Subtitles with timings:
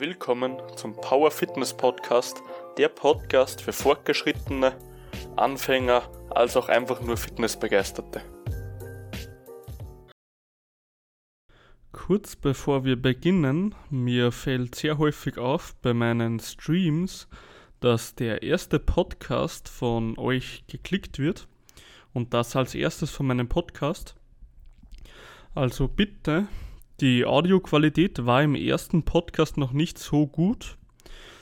[0.00, 2.42] willkommen zum Power Fitness Podcast,
[2.78, 4.74] der Podcast für Fortgeschrittene,
[5.36, 8.22] Anfänger als auch einfach nur Fitnessbegeisterte.
[11.92, 17.28] Kurz bevor wir beginnen, mir fällt sehr häufig auf bei meinen Streams,
[17.80, 21.46] dass der erste Podcast von euch geklickt wird
[22.14, 24.16] und das als erstes von meinem Podcast.
[25.54, 26.48] Also bitte
[27.00, 30.76] die Audioqualität war im ersten Podcast noch nicht so gut.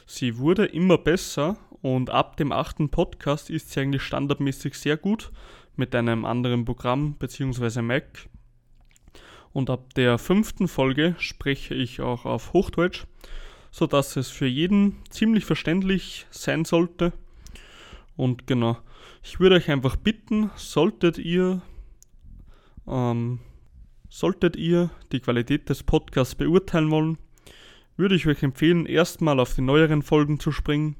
[0.06, 5.32] Sie wurde immer besser und ab dem achten Podcast ist sie eigentlich standardmäßig sehr gut
[5.74, 7.82] mit einem anderen Programm bzw.
[7.82, 8.28] Mac.
[9.52, 13.06] Und ab der fünften Folge spreche ich auch auf Hochdeutsch,
[13.72, 17.12] sodass es für jeden ziemlich verständlich sein sollte.
[18.16, 18.78] Und genau,
[19.24, 21.62] ich würde euch einfach bitten, solltet ihr
[22.86, 23.40] ähm,
[24.20, 27.18] Solltet ihr die Qualität des Podcasts beurteilen wollen,
[27.96, 30.96] würde ich euch empfehlen, erstmal auf die neueren Folgen zu springen.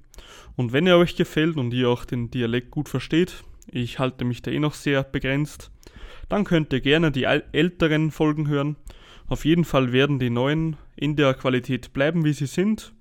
[0.55, 4.43] Und wenn er euch gefällt und ihr auch den Dialekt gut versteht, ich halte mich
[4.43, 5.73] da eh noch sehr begrenzt,
[6.29, 8.77] dann könnt ihr gerne die älteren Folgen hören.
[9.27, 12.93] Auf jeden Fall werden die neuen in der Qualität bleiben, wie sie sind.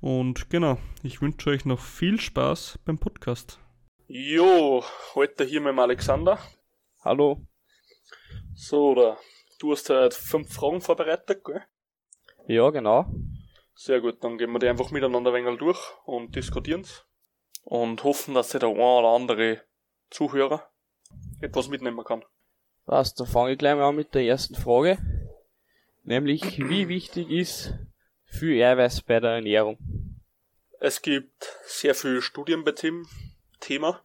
[0.00, 3.58] Und genau, ich wünsche euch noch viel Spaß beim Podcast.
[4.06, 4.84] Jo,
[5.16, 6.38] heute hier mit dem Alexander.
[7.02, 7.44] Hallo.
[8.54, 9.16] So, da.
[9.60, 11.62] Du hast halt fünf Fragen vorbereitet, gell?
[12.46, 13.04] Ja, genau.
[13.74, 17.04] Sehr gut, dann gehen wir die einfach miteinander ein wenig durch und diskutieren's.
[17.64, 19.60] Und hoffen, dass sich der ein oder andere
[20.08, 20.66] Zuhörer
[21.42, 22.24] etwas mitnehmen kann.
[22.86, 24.96] Was, dann fange ich gleich mal an mit der ersten Frage.
[26.04, 27.74] Nämlich, wie wichtig ist
[28.24, 29.76] viel Eiweiß bei der Ernährung?
[30.80, 33.06] Es gibt sehr viele Studien bei dem
[33.60, 34.00] Thema.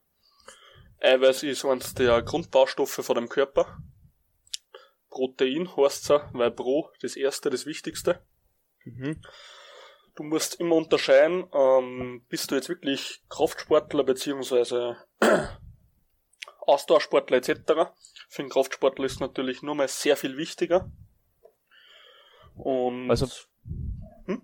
[1.00, 3.78] Eiweiß ist eines der Grundbaustoffe von dem Körper.
[5.16, 8.22] Protein heißt es weil Pro das erste, das Wichtigste.
[8.84, 9.22] Mhm.
[10.16, 14.98] Du musst immer unterscheiden, ähm, bist du jetzt wirklich Kraftsportler beziehungsweise
[16.60, 17.94] Ausdauersportler etc.
[18.30, 20.92] Für einen Kraftsportler ist natürlich nur mal sehr viel wichtiger.
[22.56, 23.28] Und also,
[24.26, 24.42] hm?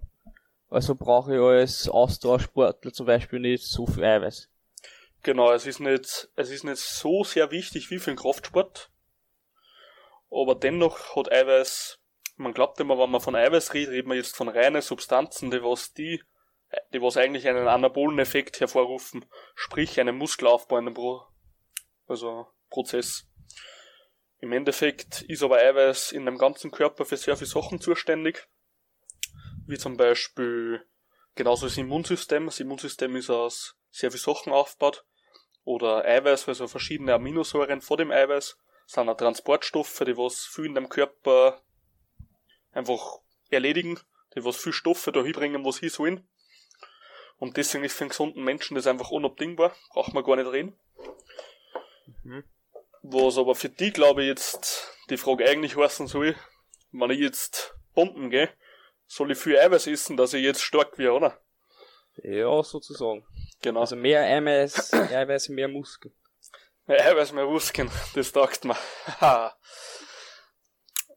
[0.69, 4.49] also brauche ich als Ausdauersportler zum Beispiel nicht so viel Eiweiß.
[5.23, 8.91] Genau, es ist nicht, es ist nicht so sehr wichtig wie für einen Kraftsport
[10.31, 11.99] aber dennoch hat Eiweiß,
[12.37, 15.61] man glaubt immer, wenn man von Eiweiß redet, redet man jetzt von reinen Substanzen, die
[15.61, 16.23] was die,
[16.93, 19.25] die was eigentlich einen anabolen Effekt hervorrufen,
[19.55, 21.23] sprich einen Muskelaufbau in einem Pro,
[22.07, 23.27] also Prozess.
[24.39, 28.47] Im Endeffekt ist aber Eiweiß in dem ganzen Körper für sehr viele Sachen zuständig,
[29.67, 30.83] wie zum Beispiel
[31.35, 32.45] genauso das Immunsystem.
[32.45, 35.05] Das Immunsystem ist aus sehr vielen Sachen aufgebaut.
[35.63, 38.57] Oder Eiweiß, also verschiedene Aminosäuren vor dem Eiweiß
[38.91, 41.61] sind auch Transportstoffe, die was viel in dem Körper
[42.73, 43.19] einfach
[43.49, 43.99] erledigen,
[44.35, 46.27] die was viel Stoffe da hinbringen, was hin sollen.
[47.37, 50.77] Und deswegen ist für einen gesunden Menschen das einfach unabdingbar, braucht man gar nicht reden.
[52.23, 52.43] Mhm.
[53.01, 56.35] Was aber für die, glaube ich, jetzt die Frage eigentlich heißen soll,
[56.91, 58.49] wenn ich jetzt pumpen gehe,
[59.07, 61.41] soll ich viel Eiweiß essen, dass ich jetzt stark werde, oder?
[62.17, 63.25] Ja, sozusagen.
[63.61, 63.79] Genau.
[63.79, 66.13] Also mehr Eiweiß, Eiweiß mehr Muskeln.
[66.87, 68.75] Ja, weiß mir Muskeln, das taugt mir.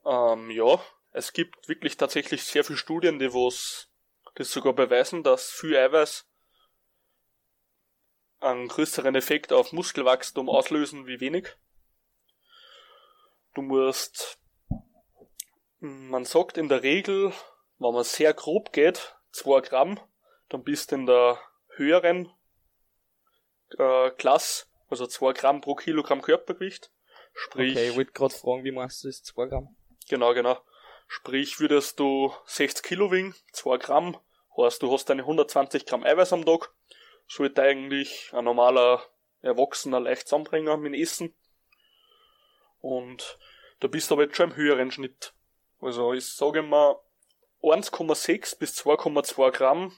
[0.04, 0.80] ähm, ja,
[1.12, 3.90] es gibt wirklich tatsächlich sehr viele Studien, die was
[4.34, 6.28] das sogar beweisen, dass viel Eiweiß
[8.40, 11.56] einen größeren Effekt auf Muskelwachstum auslösen wie wenig.
[13.54, 14.38] Du musst,
[15.78, 17.32] man sagt in der Regel,
[17.78, 20.00] wenn man sehr grob geht, 2 Gramm,
[20.48, 21.40] dann bist du in der
[21.76, 22.30] höheren
[23.78, 26.92] äh, Klasse also 2 Gramm pro Kilogramm Körpergewicht.
[27.34, 27.72] Sprich.
[27.72, 29.76] Okay, ich wollte gerade fragen, wie meinst du das 2 Gramm?
[30.08, 30.58] Genau, genau.
[31.08, 34.16] Sprich, würdest du 60 Kilo wiegen, 2 Gramm,
[34.56, 36.72] heißt du hast deine 120 Gramm Eiweiß am Tag,
[37.26, 39.02] sollte eigentlich ein normaler
[39.42, 41.34] Erwachsener leicht zusammenbringen mit Essen.
[42.80, 43.38] Und
[43.80, 45.34] da bist du aber jetzt schon im höheren Schnitt.
[45.80, 46.96] Also ich sage mal,
[47.62, 49.92] 1,6 bis 2,2 Gramm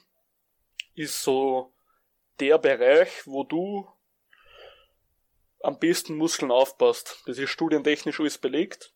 [0.95, 1.73] ist so
[2.39, 3.87] der Bereich, wo du
[5.61, 7.21] am besten Muskeln aufpasst.
[7.25, 8.93] Das ist studientechnisch alles belegt.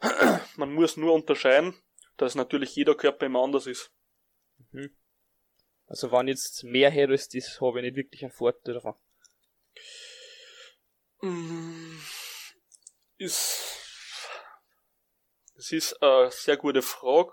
[0.56, 1.74] Man muss nur unterscheiden,
[2.16, 3.92] dass natürlich jeder Körper immer anders ist.
[4.70, 4.96] Mhm.
[5.86, 8.94] Also wenn jetzt mehr her ist, das habe ich nicht wirklich einen Vorteil davon.
[11.20, 11.98] Mm,
[13.16, 13.64] ist,
[15.56, 17.32] das ist eine sehr gute Frage.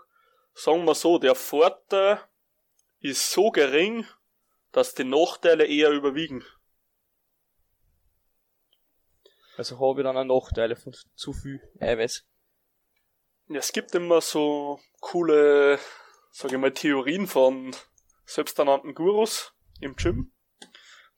[0.54, 2.20] Sagen wir so, der Vorteil
[3.00, 4.08] ist so gering,
[4.72, 6.46] dass die Nachteile eher überwiegen.
[9.58, 12.26] Also habe ich dann auch Nachteile von zu viel Eiweiß.
[13.48, 15.80] Ja, es gibt immer so coole
[16.36, 17.74] sage ich mal, Theorien von
[18.26, 20.34] selbsternannten Gurus im Gym,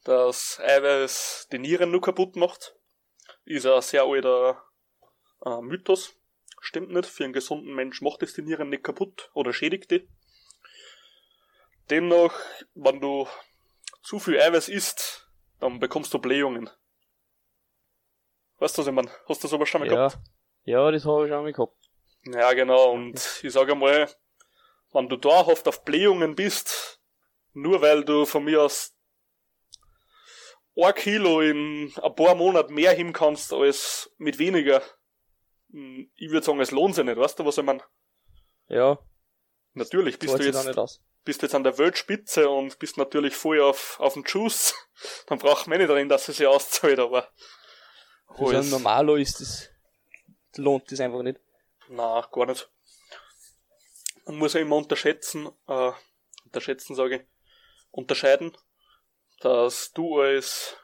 [0.03, 2.75] dass Eiweiß die Nieren nur kaputt macht.
[3.43, 4.63] Ist ein sehr alter
[5.43, 6.13] äh, Mythos.
[6.61, 7.07] Stimmt nicht.
[7.07, 10.07] Für einen gesunden Mensch macht es die Nieren nicht kaputt oder schädigt die.
[11.89, 12.39] Demnach,
[12.75, 13.27] wenn du
[14.03, 15.27] zu viel Eiweiß isst,
[15.59, 16.69] dann bekommst du Blähungen.
[18.59, 19.11] Weißt du, was ich meine?
[19.27, 20.07] Hast du sowas schon mal Ja.
[20.07, 20.19] gehabt?
[20.63, 21.77] Ja, das habe ich schon mal gehabt.
[22.25, 22.91] Ja, genau.
[22.91, 24.09] Und ich sage mal,
[24.91, 26.99] wenn du dauerhaft auf Blähungen bist,
[27.53, 28.93] nur weil du von mir aus
[30.75, 34.81] ein Kilo in ein paar Monaten mehr hin kannst als mit weniger,
[35.71, 37.83] hm, ich würde sagen, es lohnt sich nicht, weißt du, was ich meine?
[38.67, 38.99] Ja,
[39.77, 44.13] Natürlich bist du jetzt bist jetzt an der Weltspitze und bist natürlich voll auf, auf
[44.13, 44.73] den Juice,
[45.27, 47.27] dann braucht man nicht drin, dass es sich auszahlt, aber
[48.35, 49.69] Für so ein alles- Normalo ist das,
[50.57, 51.39] lohnt das einfach nicht.
[51.89, 52.69] Na, gar nicht.
[54.25, 55.91] Man muss ja immer unterschätzen, äh,
[56.45, 57.21] unterschätzen sage ich,
[57.91, 58.57] unterscheiden,
[59.39, 60.75] dass du als,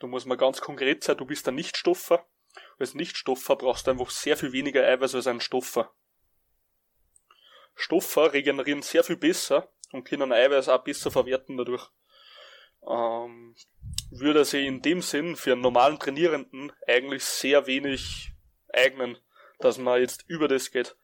[0.00, 2.26] du musst mal ganz konkret sein, du bist ein Nichtstoffer.
[2.78, 5.94] Als Nichtstoffer brauchst du einfach sehr viel weniger Eiweiß als ein Stoffer.
[7.74, 11.88] Stoffer regenerieren sehr viel besser und können Eiweiß auch besser verwerten dadurch.
[12.82, 13.54] Ähm,
[14.10, 18.32] würde sie in dem Sinn für einen normalen Trainierenden eigentlich sehr wenig
[18.72, 19.18] eignen
[19.58, 20.96] dass man jetzt über das geht.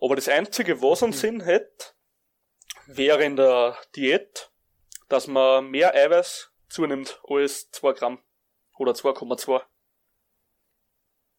[0.00, 1.94] Aber das Einzige, was einen Sinn hätte,
[2.86, 4.50] wäre in der Diät,
[5.08, 8.22] dass man mehr Eiweiß zunimmt als 2 Gramm
[8.78, 9.62] oder 2,2.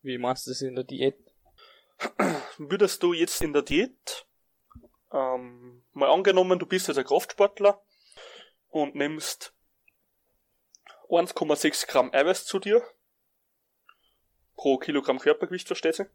[0.03, 1.17] Wie meinst du das in der Diät?
[2.57, 4.27] Würdest du jetzt in der Diät,
[5.11, 7.83] ähm, mal angenommen, du bist jetzt ein Kraftsportler
[8.71, 9.53] und nimmst
[11.09, 12.83] 1,6 Gramm Eiweiß zu dir
[14.55, 16.07] pro Kilogramm Körpergewicht, versteht sich?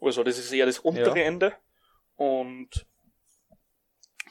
[0.00, 1.24] Also das ist eher das untere Ja.
[1.26, 1.56] Ende
[2.16, 2.86] und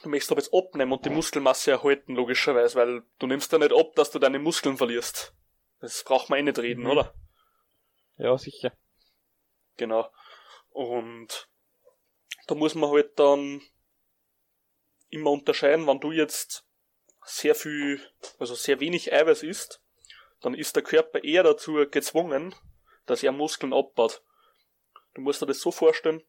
[0.02, 3.74] du möchtest aber jetzt abnehmen und die Muskelmasse erhalten, logischerweise, weil du nimmst ja nicht
[3.74, 5.34] ab, dass du deine Muskeln verlierst.
[5.80, 6.90] Das braucht man eh nicht reden, Mhm.
[6.90, 7.14] oder?
[8.18, 8.76] Ja, sicher.
[9.78, 10.12] Genau.
[10.72, 11.48] Und
[12.48, 13.62] da muss man halt dann
[15.10, 16.66] immer unterscheiden, wenn du jetzt
[17.24, 18.01] sehr viel,
[18.39, 19.81] also sehr wenig Eiweiß isst,
[20.42, 22.56] dann ist der Körper eher dazu gezwungen,
[23.06, 24.24] dass er Muskeln abbaut.
[25.13, 26.24] Du musst dir das so vorstellen,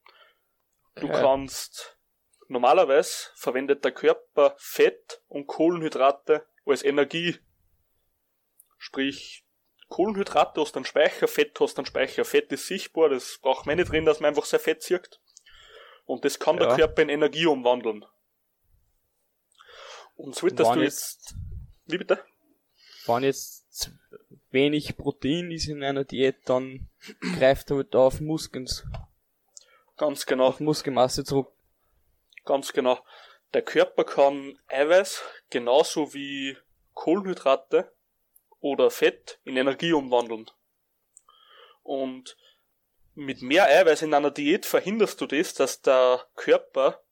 [0.97, 1.21] du Okay.
[1.21, 1.99] kannst,
[2.49, 7.39] normalerweise verwendet der Körper Fett und Kohlenhydrate als Energie.
[8.79, 9.45] Sprich,
[9.89, 12.25] Kohlenhydrate hast einen Speicher, Fett hast einen Speicher.
[12.25, 15.21] Fett ist sichtbar, das braucht man nicht drin, dass man einfach sehr Fett zirkt.
[16.05, 16.77] Und das kann der Ja.
[16.77, 18.05] Körper in Energie umwandeln.
[20.21, 21.35] Und solltest du jetzt,
[21.87, 22.23] wie bitte?
[23.07, 23.91] Wenn jetzt
[24.51, 26.91] wenig Protein ist in einer Diät, dann
[27.39, 28.69] greift er halt auf Muskeln,
[29.97, 30.49] Ganz genau.
[30.49, 31.51] auf Muskelmasse zurück.
[32.45, 33.03] Ganz genau.
[33.55, 36.57] Der Körper kann Eiweiß genauso wie
[36.93, 37.91] Kohlenhydrate
[38.61, 40.51] oder Fett in Energie umwandeln.
[41.83, 42.37] Und
[43.15, 47.03] mit mehr Eiweiß in einer Diät verhinderst du das, dass der Körper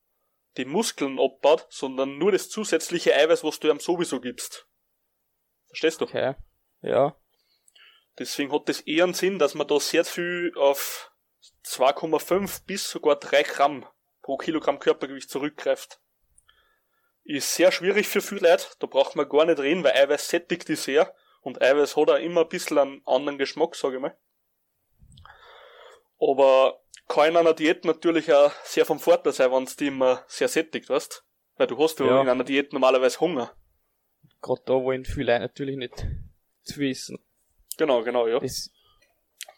[0.58, 4.68] die Muskeln abbaut, sondern nur das zusätzliche Eiweiß, was du ihm sowieso gibst.
[5.68, 6.04] Verstehst du?
[6.04, 6.34] Okay.
[6.82, 7.16] Ja.
[8.18, 11.12] Deswegen hat es eher einen Sinn, dass man da sehr viel auf
[11.64, 13.86] 2,5 bis sogar 3 Gramm
[14.22, 16.00] pro Kilogramm Körpergewicht zurückgreift.
[17.24, 20.68] Ist sehr schwierig für viele Leute, da braucht man gar nicht reden, weil Eiweiß sättigt
[20.68, 24.18] die sehr und Eiweiß hat auch immer ein bisschen einen anderen Geschmack, sage ich mal.
[26.20, 30.24] Aber kann in einer Diät natürlich auch sehr vom Vorteil sein, wenn es die immer
[30.28, 31.24] sehr sättigt, weißt?
[31.56, 32.20] Weil du hast ja, Ja.
[32.22, 33.52] in einer Diät normalerweise Hunger.
[34.40, 36.06] Gerade da wollen viele Leute natürlich nicht
[36.62, 37.18] zu viel essen.
[37.76, 38.38] Genau, genau, ja.
[38.38, 38.70] Das,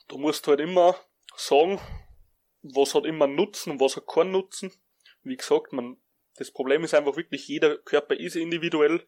[0.09, 0.97] Du musst halt immer
[1.37, 1.81] sagen,
[2.63, 4.73] was hat immer Nutzen und was hat keinen Nutzen.
[5.23, 5.99] Wie gesagt, man,
[6.37, 9.07] das Problem ist einfach wirklich, jeder Körper ist individuell.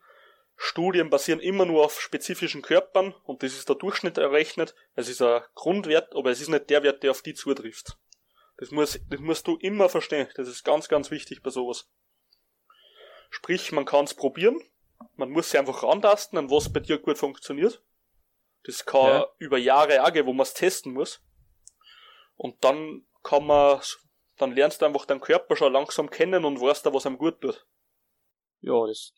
[0.54, 4.76] Studien basieren immer nur auf spezifischen Körpern und das ist der Durchschnitt errechnet.
[4.94, 7.98] Es ist ein Grundwert, aber es ist nicht der Wert, der auf die zutrifft.
[8.62, 10.28] Das, muss, das musst du immer verstehen.
[10.36, 11.90] Das ist ganz, ganz wichtig bei sowas.
[13.30, 14.62] Sprich, man kann es probieren.
[15.16, 17.82] Man muss sich einfach rantasten, an was bei dir gut funktioniert.
[18.62, 19.26] Das kann Ja.
[19.38, 21.20] über Jahre auch gehen, wo man es testen muss.
[22.36, 23.80] Und dann kann man,
[24.36, 27.40] dann lernst du einfach deinen Körper schon langsam kennen und weißt da, was einem gut
[27.40, 27.66] tut.
[28.60, 29.12] ja, das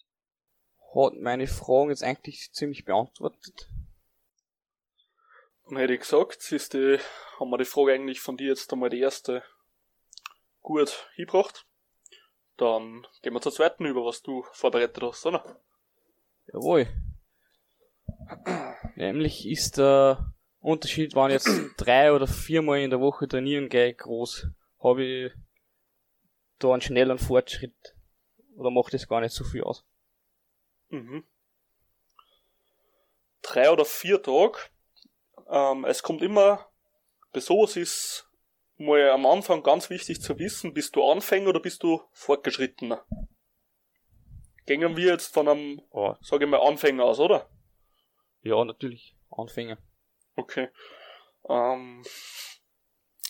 [0.95, 3.69] hat meine Fragen jetzt eigentlich ziemlich beantwortet.
[5.67, 6.99] Dann hätte ich gesagt, ist die,
[7.39, 9.43] haben wir die Frage eigentlich von dir jetzt einmal die erste
[10.61, 11.67] gut hingebracht.
[12.57, 15.61] Dann gehen wir zur zweiten über, was du vorbereitet hast, oder?
[16.53, 16.87] Jawohl.
[18.97, 23.95] Nämlich ist der Unterschied, wenn ich jetzt drei oder viermal in der Woche trainieren gehe,
[23.95, 24.49] groß.
[24.83, 25.33] Habe ich
[26.59, 27.95] da einen schnellen Fortschritt?
[28.57, 29.85] Oder macht das gar nicht so viel aus?
[30.91, 31.25] Mhm.
[33.43, 34.59] Drei oder vier Tage.
[35.49, 36.67] Ähm, es kommt immer,
[37.33, 38.29] bei sowas ist
[38.77, 43.05] mal am Anfang ganz wichtig zu wissen, bist du Anfänger oder bist du Fortgeschrittener?
[44.67, 46.15] Gängen wir jetzt von einem, Oh.
[46.23, 47.49] sage ich mal, Anfänger aus, oder?
[48.43, 49.15] Ja, natürlich.
[49.31, 49.79] Anfänger.
[50.37, 50.69] Okay.
[51.49, 52.03] Ähm,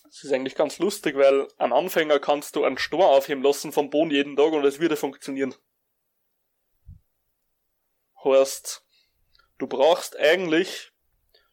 [0.09, 3.91] es ist eigentlich ganz lustig, weil ein Anfänger kannst du einen Stor aufheben lassen vom
[3.91, 5.55] Boden jeden Tag und es würde funktionieren.
[8.25, 8.87] Heißt,
[9.59, 10.93] du brauchst eigentlich,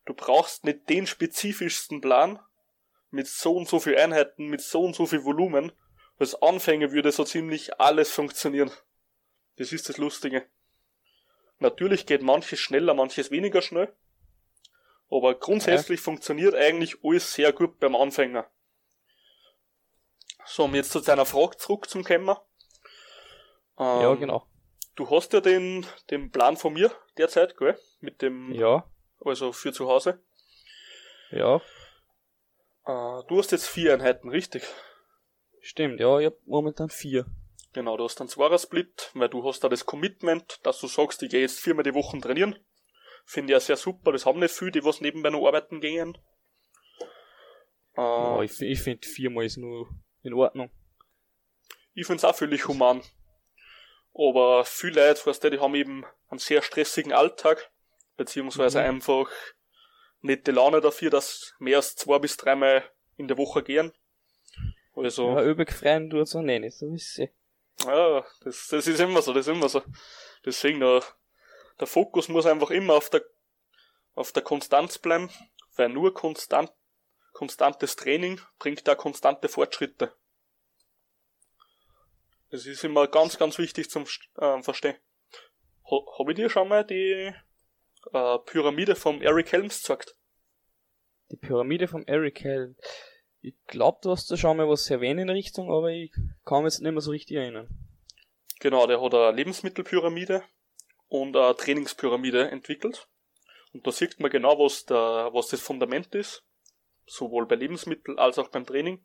[0.06, 2.40] du brauchst nicht den spezifischsten Plan
[3.10, 5.72] mit so und so viel Einheiten, mit so und so viel Volumen.
[6.18, 8.72] Als Anfänger würde so ziemlich alles funktionieren.
[9.58, 10.46] Das ist das Lustige.
[11.60, 13.94] Natürlich geht manches schneller, manches weniger schnell.
[15.10, 18.50] Aber grundsätzlich funktioniert eigentlich alles sehr gut beim Anfänger.
[20.46, 22.36] So, um jetzt zu deiner Frage zurückzukommen.
[23.78, 24.48] Ähm, ja, genau.
[24.96, 27.78] Du hast ja den, den Plan von mir derzeit, gell?
[28.00, 28.86] Mit dem, Ja,
[29.24, 30.20] also für zu Hause.
[31.32, 31.62] ja.
[32.86, 34.64] Äh, du hast jetzt vier Einheiten, richtig?
[35.62, 37.26] Stimmt, ja, ich hab momentan vier.
[37.74, 41.30] Genau, du hast einen Zweier-Split, weil du hast da das Commitment, dass du sagst, ich
[41.30, 42.58] gehe jetzt viermal die Woche trainieren.
[43.26, 46.18] Finde ich ja sehr super, das haben nicht viele, die was nebenbei noch arbeiten gehen.
[47.96, 49.88] Äh, Ja, ich, ich finde viermal ist nur
[50.24, 50.72] in Ordnung.
[51.94, 53.02] Ich find's auch völlig human.
[54.14, 57.72] Aber viele Leute, weißt du, die haben eben einen sehr stressigen Alltag,
[58.18, 58.86] beziehungsweise Mhm.
[58.86, 59.30] einfach
[60.22, 62.84] nicht die Laune dafür, dass mehr als zwei bis dreimal
[63.18, 63.92] in der Woche gehen.
[64.96, 67.30] Also, Ja, übelgefreien tut so nennen, so ist sie.
[67.86, 69.82] ja, das, das ist immer so, das ist immer so.
[70.46, 71.04] Deswegen, der,
[71.80, 73.24] der Fokus muss einfach immer auf der,
[74.14, 75.30] auf der Konstanz bleiben,
[75.76, 76.72] weil nur konstant,
[77.34, 80.14] konstantes Training bringt da konstante Fortschritte.
[82.50, 84.06] Das ist immer ganz, ganz wichtig zum
[84.38, 84.98] äh, Verstehen.
[85.90, 87.34] Ha, Habe ich dir schon mal die
[88.14, 90.16] äh, Pyramide vom Eric Helms gesagt?
[91.32, 92.76] Die Pyramide vom Eric Hell.
[93.42, 96.12] Ich glaub, du hast da schon mal was erwähnt in Richtung, aber ich
[96.46, 97.70] kann mich jetzt nicht mehr so richtig erinnern.
[98.60, 100.44] Genau, der hat eine Lebensmittelpyramide
[101.08, 103.08] und eine Trainingspyramide entwickelt.
[103.74, 106.44] Und da sieht man genau, was, der, was das Fundament ist.
[107.08, 109.04] Sowohl bei Lebensmitteln als auch beim Training.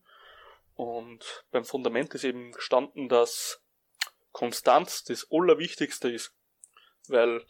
[0.74, 3.62] Und beim Fundament ist eben gestanden, dass
[4.32, 6.34] Konstanz das Allerwichtigste ist.
[7.08, 7.42] Weil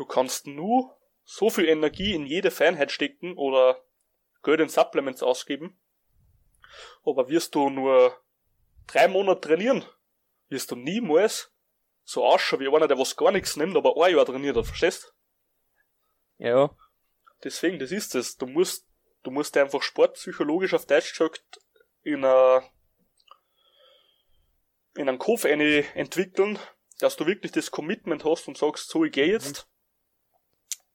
[0.00, 3.84] du kannst nur so viel Energie in jede Feinheit stecken oder
[4.42, 5.78] Geld in Supplements ausgeben.
[7.04, 8.18] Aber wirst du nur
[8.86, 9.84] drei Monate trainieren,
[10.48, 11.52] wirst du niemals
[12.02, 15.14] so ausschauen wie einer, der was gar nichts nimmt, aber ein Jahr trainiert hat, verstehst?
[16.38, 16.74] Ja,
[17.44, 18.36] Deswegen, das ist es.
[18.36, 18.86] Du musst,
[19.22, 21.60] du musst dir einfach sportpsychologisch auf Deutsch gesagt
[22.02, 22.62] in a,
[24.94, 26.58] in einen Kopf eine entwickeln,
[26.98, 29.69] dass du wirklich das Commitment hast und sagst, so, ich gehe jetzt.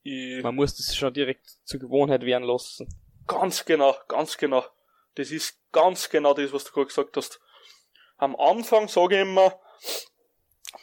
[0.08, 2.86] Ich, man muss das schon direkt zur Gewohnheit werden lassen.
[3.26, 4.64] Ganz genau, ganz genau.
[5.16, 7.40] Das ist ganz genau das, was du gerade gesagt hast.
[8.16, 9.58] Am Anfang sage ich immer,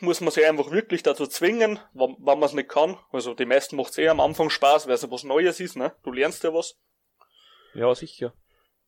[0.02, 3.00] muss man sich einfach wirklich dazu zwingen, wenn, wenn man es nicht kann.
[3.14, 5.78] Also die meisten macht es eh am Anfang Spaß, weil es ja was Neues ist,
[5.78, 5.96] ne?
[6.04, 6.76] Du lernst ja was.
[7.74, 8.34] Ja, sicher.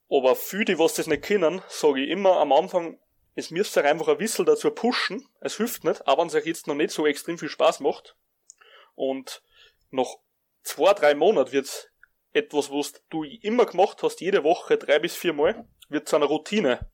[0.10, 3.00] Aber für die, was das nicht können, sage ich immer am Anfang,
[3.36, 5.30] es müsst ihr einfach ein bisschen dazu pushen.
[5.40, 8.18] Es hilft nicht, aber wenn es euch jetzt noch nicht so extrem viel Spaß macht.
[8.96, 9.42] Und
[9.92, 10.18] nach
[10.66, 11.88] zwei, drei Monaten wird's
[12.34, 16.26] etwas, was du immer gemacht hast, jede Woche drei bis vier Mal, wird zu einer
[16.26, 16.92] Routine.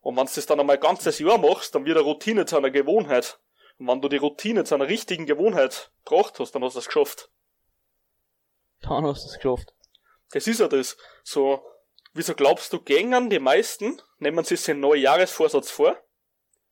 [0.00, 2.56] Und wenn du das dann einmal ein ganzes Jahr machst, dann wird eine Routine zu
[2.56, 3.38] einer Gewohnheit.
[3.78, 6.86] Und wenn du die Routine zu einer richtigen Gewohnheit gebracht hast, dann hast du es
[6.86, 7.30] geschafft.
[8.80, 9.74] Dann hast du es geschafft.
[10.30, 10.96] Das ist ja das.
[11.22, 11.64] So,
[12.12, 15.96] wieso glaubst du, gängen die meisten, nehmen sie sich neuen Jahresvorsatz vor,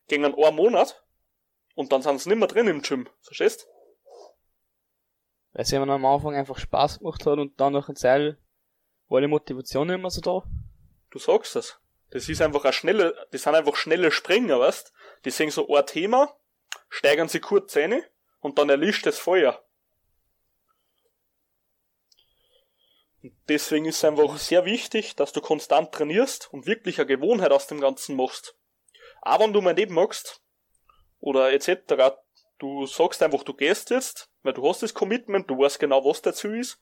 [0.09, 1.03] gängen einen Monat,
[1.75, 3.09] und dann sind sie nicht mehr drin im Gym.
[3.23, 3.67] Verstehst?
[5.53, 8.37] Weil es eben am Anfang einfach Spaß gemacht hat und dann nach einer Zeit
[9.09, 10.43] war die Motivation nicht mehr so da.
[11.11, 11.79] Du sagst es.
[12.11, 14.93] Das ist einfach eine schnelle, das sind einfach schnelle Springer, weißt?
[15.25, 16.35] Die sehen so ein Thema,
[16.89, 18.03] steigern sie kurz rein,
[18.41, 19.63] und dann erlischt das Feuer.
[23.23, 27.53] Und deswegen ist es einfach sehr wichtig, dass du konstant trainierst und wirklich eine Gewohnheit
[27.53, 28.57] aus dem Ganzen machst.
[29.21, 30.43] Aber wenn du mal nicht magst,
[31.21, 32.19] oder etc.,
[32.63, 36.23] du sagst einfach, du gehst jetzt, weil du hast das Commitment, du weißt genau, was
[36.23, 36.81] dazu ist.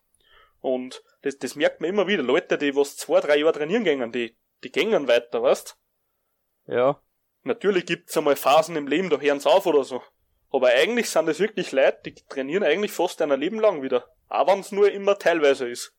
[0.60, 2.22] Und das, das merkt man immer wieder.
[2.22, 5.78] Leute, die was zwei, drei Jahre trainieren gehen, die, die gängen weiter, weißt?
[6.66, 7.00] Ja.
[7.42, 10.02] Natürlich gibt's einmal Phasen im Leben, da hören's auf oder so.
[10.52, 14.04] Aber eigentlich sind es wirklich Leute, die trainieren eigentlich fast ein Leben lang wieder.
[14.28, 15.94] Auch wenn's nur immer teilweise ist.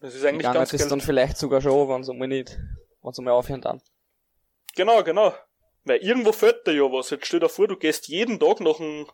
[0.00, 0.88] Das ist eigentlich ganz es geil.
[0.88, 2.56] dann vielleicht sogar schon, wenn sie mal nicht,
[3.02, 3.82] wenn sie mal aufhören dann.
[4.76, 5.34] Genau, genau.
[5.84, 7.10] Weil irgendwo fällt dir ja was.
[7.10, 9.06] Jetzt stell dir vor, du gehst jeden Tag nach einem,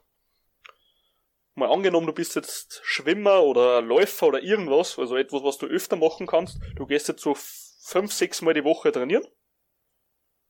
[1.55, 5.97] mal angenommen, du bist jetzt Schwimmer oder Läufer oder irgendwas, also etwas, was du öfter
[5.97, 6.59] machen kannst.
[6.75, 9.27] Du gehst jetzt so fünf, sechs Mal die Woche trainieren.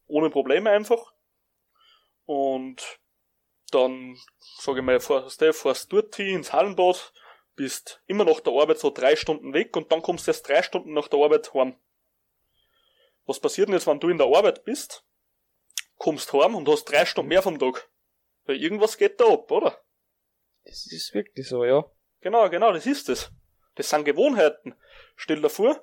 [0.06, 1.12] Ohne Probleme einfach.
[2.24, 2.98] Und
[3.70, 4.16] dann,
[4.58, 7.12] sage ich mal, fährst du fährst dort hin ins Hallenbad,
[7.56, 10.62] bist immer nach der Arbeit so drei Stunden weg und dann kommst du erst drei
[10.62, 11.76] Stunden nach der Arbeit heim.
[13.26, 15.05] Was passiert denn jetzt, wenn du in der Arbeit bist,
[15.96, 17.90] kommst heim und hast drei Stunden mehr vom Tag?
[18.44, 19.82] Weil irgendwas geht da ab, oder?
[20.64, 21.84] Das ist wirklich so, ja.
[22.20, 23.24] Genau, genau, das ist es.
[23.24, 23.32] Das.
[23.76, 24.74] das sind Gewohnheiten.
[25.16, 25.80] Stell dir vor,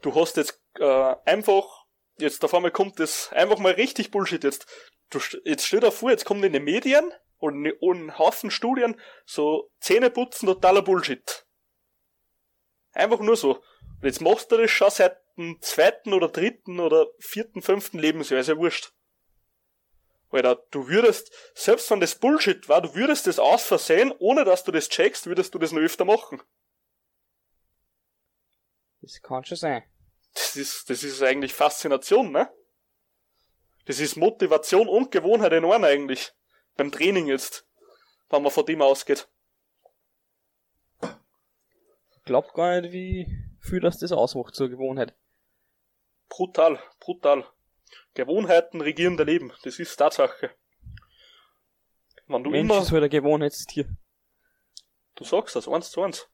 [0.00, 1.84] du hast jetzt äh, einfach,
[2.18, 4.66] jetzt auf einmal kommt das einfach mal richtig Bullshit jetzt.
[5.10, 8.98] Du, jetzt stell dir vor, jetzt kommen in den Medien und in einen Haufen Studien
[9.26, 11.46] so Zähneputzen totaler Bullshit.
[12.92, 13.56] Einfach nur so.
[13.56, 18.40] Und jetzt machst du das schon seit dem zweiten oder dritten oder vierten, fünften Lebensjahr,
[18.40, 18.92] ist ja wurscht.
[20.32, 24.64] Alter, du würdest, selbst wenn das Bullshit war, du würdest das aus Versehen, ohne dass
[24.64, 26.42] du das checkst, würdest du das noch öfter machen.
[29.00, 29.82] Das kann schon sein.
[30.34, 32.50] Das ist, das ist eigentlich Faszination, ne?
[33.84, 36.32] Das ist Motivation und Gewohnheit in einem eigentlich.
[36.76, 37.66] Beim Training jetzt.
[38.30, 39.28] Wenn man von dem ausgeht.
[41.02, 43.26] Ich glaub gar nicht, wie
[43.60, 45.14] viel das das ausmacht zur Gewohnheit.
[46.28, 47.44] Brutal, brutal.
[48.14, 49.52] Gewohnheiten regieren der Leben.
[49.62, 50.50] Das ist Tatsache.
[52.26, 53.88] Wenn du Mensch immer, ist halt ein Gewohnheitstier.
[55.14, 56.28] Du sagst das, eins zu eins.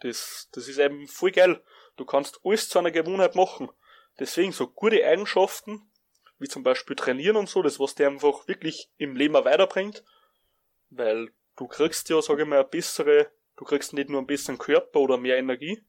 [0.00, 1.62] Das, das ist eben voll geil.
[1.96, 3.70] Du kannst alles zu einer Gewohnheit machen.
[4.18, 5.90] Deswegen so gute Eigenschaften,
[6.38, 10.04] wie zum Beispiel trainieren und so, das was dir einfach wirklich im Leben auch weiterbringt.
[10.90, 14.58] Weil du kriegst ja, sage ich mal, eine bessere, du kriegst nicht nur einen besseren
[14.58, 15.84] Körper oder mehr Energie,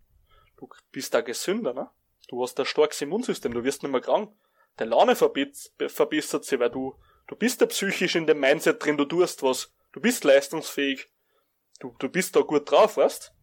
[0.58, 1.90] du bist da gesünder, ne?
[2.28, 4.34] Du hast ein starkes Immunsystem, du wirst nicht mehr krank.
[4.78, 6.96] Deine Laune verbessert sich, weil du,
[7.28, 9.74] du bist ja psychisch in dem Mindset drin, du tust was.
[9.94, 11.08] Du bist leistungsfähig.
[11.80, 13.34] Du, du bist da gut drauf, weißt?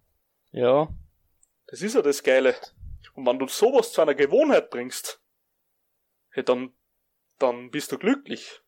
[0.52, 0.88] Ja.
[1.66, 2.54] Das ist ja das Geile.
[3.14, 5.22] Und wenn du sowas zu einer Gewohnheit bringst,
[6.30, 6.74] hey, dann,
[7.38, 8.61] dann bist du glücklich.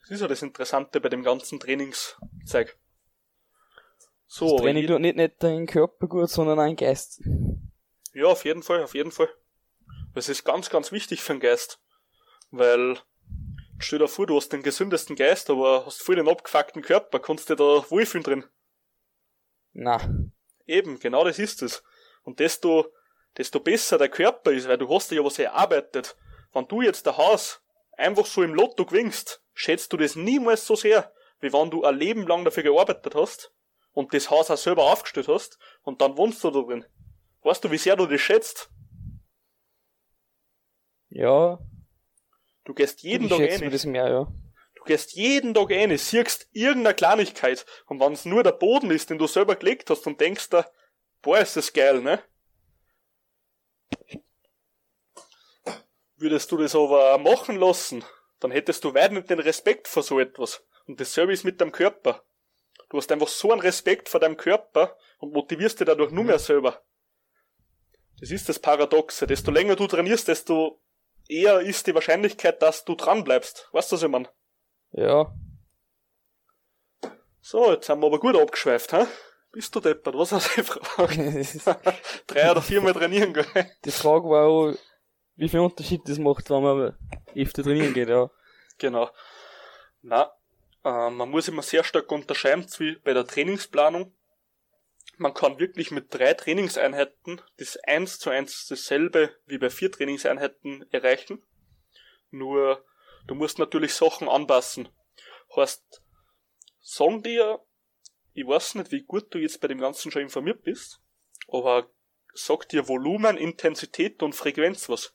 [0.00, 2.78] Das ist ja das Interessante bei dem ganzen Trainingszeug.
[4.26, 7.22] So, das Training tut nicht, nicht deinen Körper gut, sondern deinen Geist.
[8.14, 9.28] Ja, auf jeden Fall, auf jeden Fall.
[10.14, 11.80] Das ist ganz, ganz wichtig für den Geist.
[12.50, 12.98] Weil,
[13.78, 17.48] stell dir vor, du hast den gesündesten Geist, aber hast voll den abgefuckten Körper, kannst
[17.50, 18.44] du dir da wohlfühlen drin?
[19.72, 20.00] Na.
[20.66, 21.82] Eben, genau das ist es.
[22.22, 22.92] Und desto,
[23.36, 26.16] desto besser der Körper ist, weil du hast ja was erarbeitet.
[26.52, 27.62] Wenn du jetzt der Haus
[27.96, 31.96] einfach so im Lotto gewinnst, schätzt du das niemals so sehr, wie wenn du ein
[31.96, 33.52] Leben lang dafür gearbeitet hast
[33.92, 36.84] und das Haus auch selber aufgestellt hast und dann wohnst du da drin.
[37.42, 38.70] Weißt du, wie sehr du das schätzt?
[41.10, 41.58] Ja.
[42.64, 43.70] Du gehst jeden Tag rein.
[43.70, 44.32] Das mehr, ja.
[44.74, 49.10] Du gehst jeden Tag rein, siehst irgendeine Kleinigkeit und wenn es nur der Boden ist,
[49.10, 50.66] den du selber gelegt hast und denkst da,
[51.22, 52.22] boah, ist das geil, ne?
[56.16, 58.04] Würdest du das aber machen lassen,
[58.40, 60.64] dann hättest du weit nicht den Respekt vor so etwas.
[60.86, 62.24] Und dasselbe ist mit deinem Körper.
[62.88, 66.38] Du hast einfach so einen Respekt vor deinem Körper und motivierst dich dadurch nur mehr
[66.38, 66.82] selber.
[68.20, 69.26] Das ist das Paradoxe.
[69.26, 70.80] Desto länger du trainierst, desto
[71.28, 73.68] eher ist die Wahrscheinlichkeit, dass du dran bleibst.
[73.72, 74.28] Weißt du, was ich meine?
[74.92, 75.32] Ja.
[77.40, 79.06] So, jetzt haben wir aber gut abgeschweift, hä?
[79.52, 80.14] Bist du deppert?
[80.16, 81.18] Was hast du gefragt?
[82.26, 83.46] Drei oder viermal trainieren, gell?
[83.84, 84.74] Die Frage war auch,
[85.36, 86.96] wie viel Unterschied das macht, wenn man
[87.34, 88.30] öfter trainieren geht, ja.
[88.76, 89.08] Genau.
[90.02, 90.30] Na,
[90.84, 94.14] äh, man muss immer sehr stark unterscheiden wie bei der Trainingsplanung
[95.18, 100.90] man kann wirklich mit drei Trainingseinheiten das eins zu eins dasselbe wie bei vier Trainingseinheiten
[100.92, 101.42] erreichen.
[102.30, 102.84] Nur,
[103.26, 104.88] du musst natürlich Sachen anpassen.
[105.56, 106.02] Heißt,
[106.80, 107.60] sagen dir,
[108.32, 111.00] ich weiß nicht, wie gut du jetzt bei dem Ganzen schon informiert bist,
[111.48, 111.90] aber
[112.34, 115.14] sagt dir Volumen, Intensität und Frequenz was?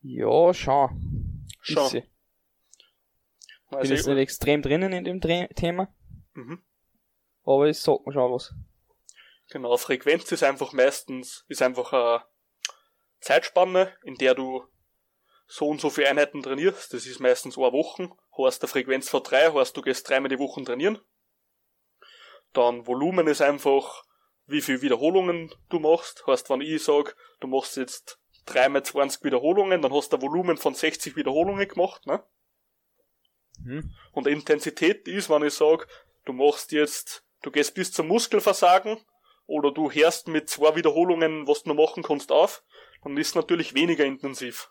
[0.00, 1.46] Ja, schon.
[1.60, 2.02] Schon.
[3.66, 5.94] Also Bin jetzt nicht extrem drinnen in dem Thema.
[6.32, 6.62] Mhm
[7.48, 8.52] aber es sagt mir schon was.
[9.50, 12.24] Genau, Frequenz ist einfach meistens, ist einfach eine
[13.20, 14.66] Zeitspanne, in der du
[15.46, 16.92] so und so viele Einheiten trainierst.
[16.92, 18.10] Das ist meistens eine Woche.
[18.36, 20.98] Heißt der Frequenz von drei, heißt du gehst dreimal die Woche trainieren.
[22.52, 24.04] Dann Volumen ist einfach,
[24.46, 26.26] wie viele Wiederholungen du machst.
[26.26, 30.58] Heißt, wenn ich sag, du machst jetzt dreimal 20 Wiederholungen, dann hast du ein Volumen
[30.58, 32.22] von 60 Wiederholungen gemacht, ne?
[33.64, 33.94] Mhm.
[34.12, 35.88] Und Intensität ist, wenn ich sag,
[36.26, 38.98] du machst jetzt du gehst bis zum Muskelversagen
[39.46, 42.62] oder du hörst mit zwei Wiederholungen, was du noch machen kannst, auf,
[43.02, 44.70] dann ist es natürlich weniger intensiv.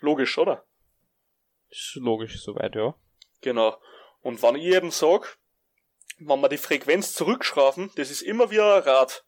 [0.00, 0.66] Logisch, oder?
[1.68, 2.94] Ist logisch soweit, ja.
[3.40, 3.80] Genau.
[4.20, 5.38] Und wenn ich eben sag,
[6.18, 9.24] wenn wir die Frequenz zurückschrauben, das ist immer wie ein Rad.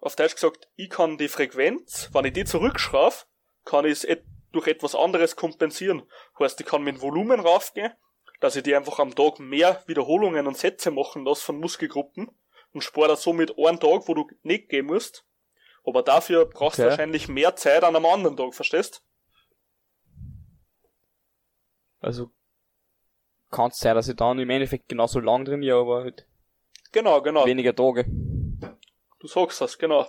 [0.00, 3.16] Auf Deutsch gesagt, ich kann die Frequenz, wenn ich die zurückschraube,
[3.64, 6.08] kann ich es et durch etwas anderes kompensieren.
[6.38, 7.92] Heißt, ich kann mit dem Volumen raufgehen,
[8.40, 12.30] dass ich die einfach am Tag mehr Wiederholungen und Sätze machen lasse von Muskelgruppen
[12.72, 15.24] und spare somit einen Tag, wo du nicht gehen musst.
[15.84, 16.90] Aber dafür brauchst du Okay.
[16.90, 19.02] wahrscheinlich mehr Zeit an einem anderen Tag, verstehst?
[22.00, 22.30] Also
[23.50, 26.26] kann es sein, dass ich dann im Endeffekt genauso lang trainiere, aber halt
[26.92, 27.46] Genau, genau.
[27.46, 28.04] weniger Tage.
[29.18, 30.06] Du sagst das, genau.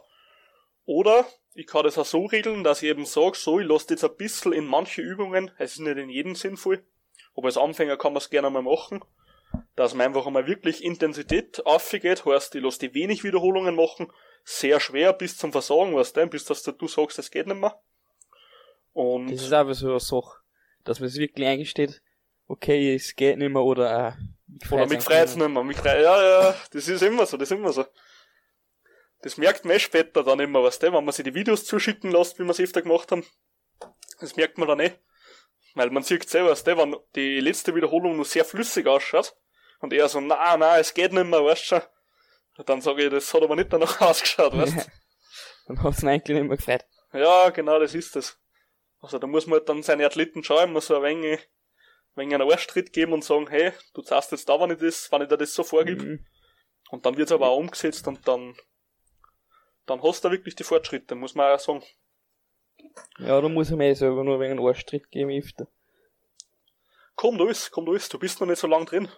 [0.85, 4.03] Oder ich kann das auch so regeln, dass ich eben sage, so, ich lasse jetzt
[4.03, 6.85] ein bisschen in manche Übungen, es ist nicht in jedem sinnvoll,
[7.37, 9.05] aber als Anfänger kann man es gerne mal machen,
[9.75, 14.11] dass man einfach einmal wirklich Intensität aufgeht, heißt, ich lasse die wenig Wiederholungen machen,
[14.43, 17.79] sehr schwer bis zum Versagen, weißt du, bis dass du sagst, es geht nicht mehr.
[18.91, 20.39] Und Das ist aber so eine Sache,
[20.83, 22.01] dass man es wirklich eingesteht,
[22.47, 24.13] okay, es geht nicht mehr oder äh,
[24.47, 25.63] mich Oder mich freut's nicht mehr.
[25.63, 27.85] Mich freit, ja, ja, das ist immer so, das ist immer so.
[29.21, 32.11] Das merkt man eh später dann immer, weißt du, wenn man sich die Videos zuschicken
[32.11, 33.25] lässt, wie wir es öfter gemacht haben.
[34.19, 34.93] Das merkt man dann eh.
[35.75, 39.35] Weil man sieht selber, weißt du, wenn die letzte Wiederholung nur sehr flüssig ausschaut
[39.79, 41.81] und er so, na, na, es geht nicht mehr, weißt du schon.
[42.65, 44.91] Dann sage ich, das hat aber nicht danach ausgeschaut, weißt du.
[45.67, 46.85] Dann hat's ihn eigentlich nicht mehr gefreut.
[47.13, 48.39] Ja, genau, das ist es.
[48.99, 52.35] Also da muss man halt dann seine Athleten schauen, muss so ein wenig, ein wenig
[52.35, 55.27] einen Arschtritt geben und sagen, hey, du zahlst jetzt da, wenn ich das, wenn ich
[55.27, 56.01] dir das so vorgib.
[56.01, 56.25] Mhm.
[56.89, 58.57] Und dann wird's aber auch umgesetzt und dann,
[59.85, 61.83] dann hast du wirklich die Fortschritte, muss man auch sagen.
[63.19, 65.67] Ja, da muss ich mir eh selber nur wegen einen Arschtritt geben öfter.
[67.15, 69.09] Kommt alles, kommt alles, du bist noch nicht so lang drin.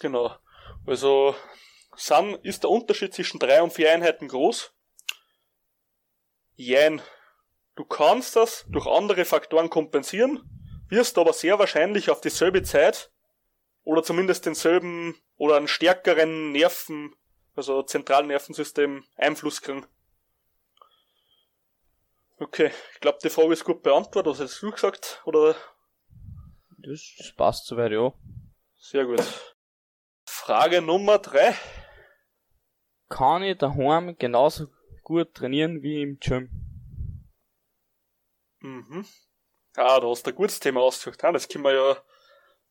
[0.00, 0.34] Genau.
[0.86, 1.34] Also,
[1.96, 4.72] sind, ist der Unterschied zwischen drei und vier Einheiten groß?
[6.56, 7.02] Jein.
[7.74, 10.42] Du kannst das durch andere Faktoren kompensieren,
[10.88, 13.12] wirst aber sehr wahrscheinlich auf dieselbe Zeit
[13.84, 17.14] oder zumindest denselben oder einen stärkeren Nerven,
[17.54, 19.86] also Zentralnervensystem Einfluss kriegen.
[22.40, 24.32] Okay, ich glaube, die Frage ist gut beantwortet.
[24.32, 25.20] Was hast du gesagt?
[25.24, 25.56] Oder
[26.78, 28.12] Das, das passt soweit, ja.
[28.76, 29.22] sehr gut.
[30.28, 31.54] Frage Nummer drei.
[33.08, 34.68] Kann ich daheim genauso
[35.02, 36.48] gut trainieren wie im Gym?
[38.60, 39.06] Mhm.
[39.76, 41.22] Ah, da hast du ein gutes Thema ausgesucht.
[41.24, 41.96] Ah, das können wir ja,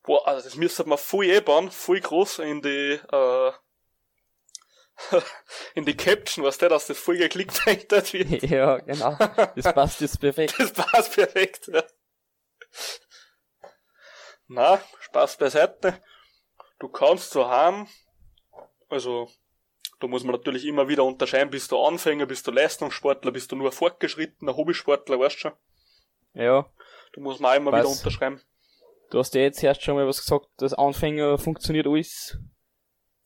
[0.02, 3.52] boah, also das müsste man voll einbauen, voll groß in die, äh,
[5.74, 8.42] in die Caption, weißt du, dass das voll geklickt wird.
[8.42, 9.16] ja, genau.
[9.54, 10.54] Das passt jetzt perfekt.
[10.58, 11.84] Das passt perfekt, ja.
[14.48, 16.02] Na, Spaß beiseite.
[16.78, 17.88] Du kannst so haben,
[18.88, 19.28] also,
[20.00, 23.56] da muss man natürlich immer wieder unterscheiden, bist du Anfänger, bist du Leistungssportler, bist du
[23.56, 25.52] nur fortgeschrittener Hobbysportler, weißt schon.
[26.34, 26.66] Ja.
[27.12, 27.80] Da muss man auch immer Was?
[27.80, 28.40] wieder unterschreiben.
[29.10, 32.38] Du hast ja jetzt erst schon mal was gesagt, dass Anfänger funktioniert alles.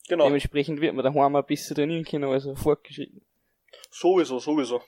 [0.08, 3.24] Genau, Dementsprechend wird man daheim ein bisschen trainieren können, also fortgeschritten.
[3.90, 4.82] sowieso, sowieso.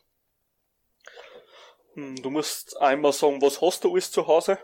[1.94, 4.58] Hm, Du musst einmal sagen, was hast du alles zu Hause?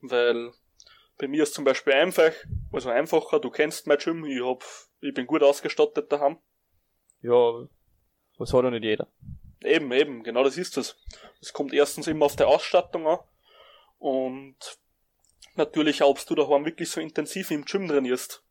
[0.00, 0.52] Weil
[1.18, 2.32] bei mir ist zum Beispiel einfach,
[2.72, 4.62] also einfacher, du kennst mein Gym, ich hab,
[5.00, 6.38] ich bin gut ausgestattet daheim.
[7.22, 7.66] Ja,
[8.36, 9.08] was hat ja nicht jeder.
[9.62, 10.96] Eben, eben, genau das ist es.
[11.40, 13.18] Es kommt erstens immer auf die Ausstattung an
[13.98, 14.56] und
[15.54, 18.42] natürlich ob du daheim wirklich so intensiv im Gym trainierst.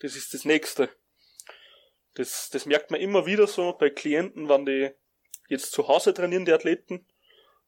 [0.00, 0.88] Das ist das Nächste.
[2.14, 4.90] Das, das merkt man immer wieder so bei Klienten, wenn die
[5.48, 7.06] jetzt zu Hause trainieren, die Athleten,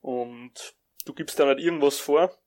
[0.01, 2.37] und du gibst da nicht irgendwas vor.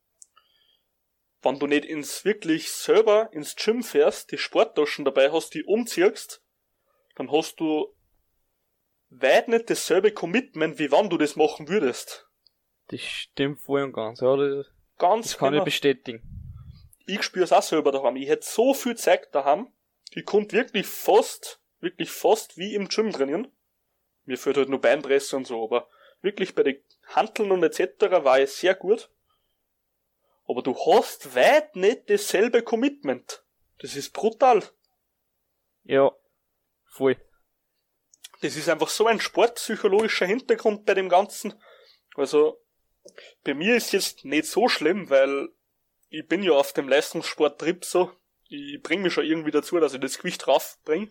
[1.43, 6.43] Wenn du nicht ins wirklich selber ins Gym fährst, die Sporttaschen dabei hast, die umziehst,
[7.17, 7.95] dann hast du
[9.11, 12.29] weit nicht dasselbe Commitment, wie wann du das machen würdest.
[12.89, 14.67] Das stimmt voll und ganz, ja, das,
[14.99, 15.63] Ganz das kann genau.
[15.63, 16.23] ich bestätigen.
[17.07, 18.17] Ich spür's auch selber daheim.
[18.17, 19.69] Ich hätte so viel Zeit daheim.
[20.15, 23.51] Ich konnte wirklich fast, wirklich fast wie im Gym trainieren.
[24.25, 25.89] Mir fehlt halt nur Beinpresse und so, aber
[26.23, 28.01] wirklich bei den Hanteln und etc.
[28.25, 29.11] war ich sehr gut.
[30.47, 33.45] Aber du hast weit nicht dasselbe Commitment.
[33.79, 34.63] Das ist brutal.
[35.83, 36.13] Ja,
[36.87, 37.17] voll.
[38.41, 41.55] Das ist einfach so ein sportpsychologischer Hintergrund bei dem Ganzen.
[42.15, 42.63] Also,
[43.43, 45.49] bei mir ist jetzt nicht so schlimm, weil
[46.09, 48.13] ich bin ja auf dem Leistungssporttrip so.
[48.55, 51.11] Ich bring mich schon irgendwie dazu, dass ich das Gewicht raufbring.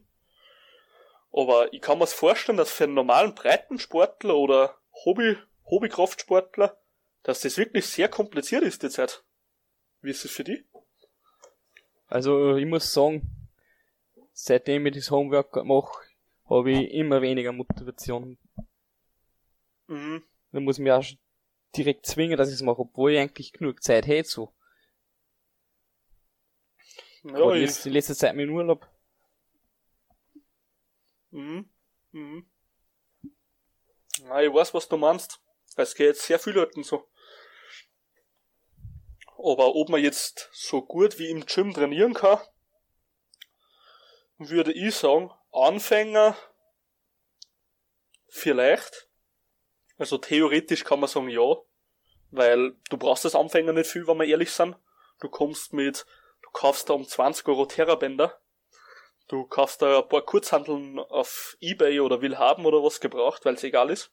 [1.32, 6.78] Aber ich kann mir's vorstellen, dass für einen normalen Breitensportler oder Hobby, Hobbykraftsportler,
[7.24, 9.24] dass das wirklich sehr kompliziert ist, die Zeit.
[10.02, 10.64] Wie ist es für die?
[12.08, 13.50] Also, ich muss sagen,
[14.32, 16.04] seitdem ich das Homeworkout mache,
[16.48, 18.38] habe ich immer weniger Motivation.
[19.88, 20.24] Mhm.
[20.52, 21.18] Dann muss ich mich auch schon
[21.76, 24.54] direkt zwingen, dass ich es mache, obwohl ich eigentlich genug Zeit hätte, so.
[27.24, 28.88] Ja, Aber ich, jetzt in letzter Zeit mit dem Urlaub.
[31.32, 31.70] mhm.
[32.12, 32.50] Mhm.
[34.20, 35.42] Ja, ich weiß, was du meinst.
[35.76, 37.08] Es geht sehr viel Leuten so.
[39.38, 42.40] Aber ob man jetzt so gut wie im Gym trainieren kann,
[44.38, 46.38] würde ich sagen, Anfänger
[48.30, 49.10] vielleicht.
[49.98, 51.56] Also theoretisch kann man sagen ja,
[52.32, 54.76] weil du brauchst als Anfänger nicht viel, wenn wir ehrlich sind.
[55.20, 56.06] Du kommst mit,
[56.54, 58.40] kaufst da um 20 Euro Terrabänder,
[59.28, 63.64] du kaufst da ein paar Kurzhandeln auf Ebay oder Willhaben oder was gebraucht, weil es
[63.64, 64.12] egal ist.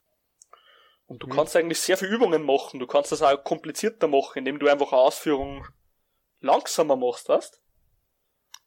[1.07, 1.33] Und du Mhm.
[1.33, 2.79] kannst eigentlich sehr viel Übungen machen.
[2.81, 5.66] Du kannst das auch komplizierter machen, indem du einfach eine Ausführung
[6.40, 7.61] langsamer machst, weißt?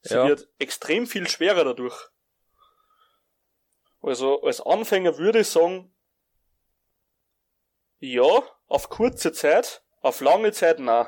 [0.01, 0.27] Sie Ja.
[0.27, 2.09] wird extrem viel schwerer dadurch.
[4.01, 5.95] Also als Anfänger würde ich sagen,
[7.99, 11.07] ja, auf kurze Zeit, auf lange Zeit nein.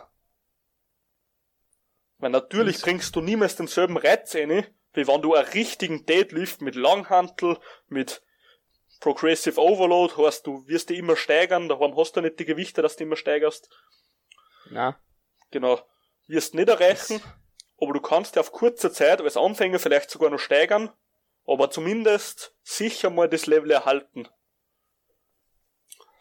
[2.26, 6.74] Weil natürlich bringst du niemals denselben Reiz rein, wie wenn du einen richtigen Deadlift mit
[6.74, 8.24] Langhantel, mit
[9.00, 12.96] Progressive Overload hast, du wirst die immer steigern, darum hast du nicht die Gewichte, dass
[12.96, 13.70] du immer steigerst.
[14.72, 15.00] Na,
[15.52, 15.80] Genau.
[16.26, 17.22] Wirst nicht erreichen,
[17.80, 20.92] aber du kannst ja auf kurze Zeit als Anfänger vielleicht sogar noch steigern,
[21.46, 24.28] aber zumindest sicher mal das Level erhalten.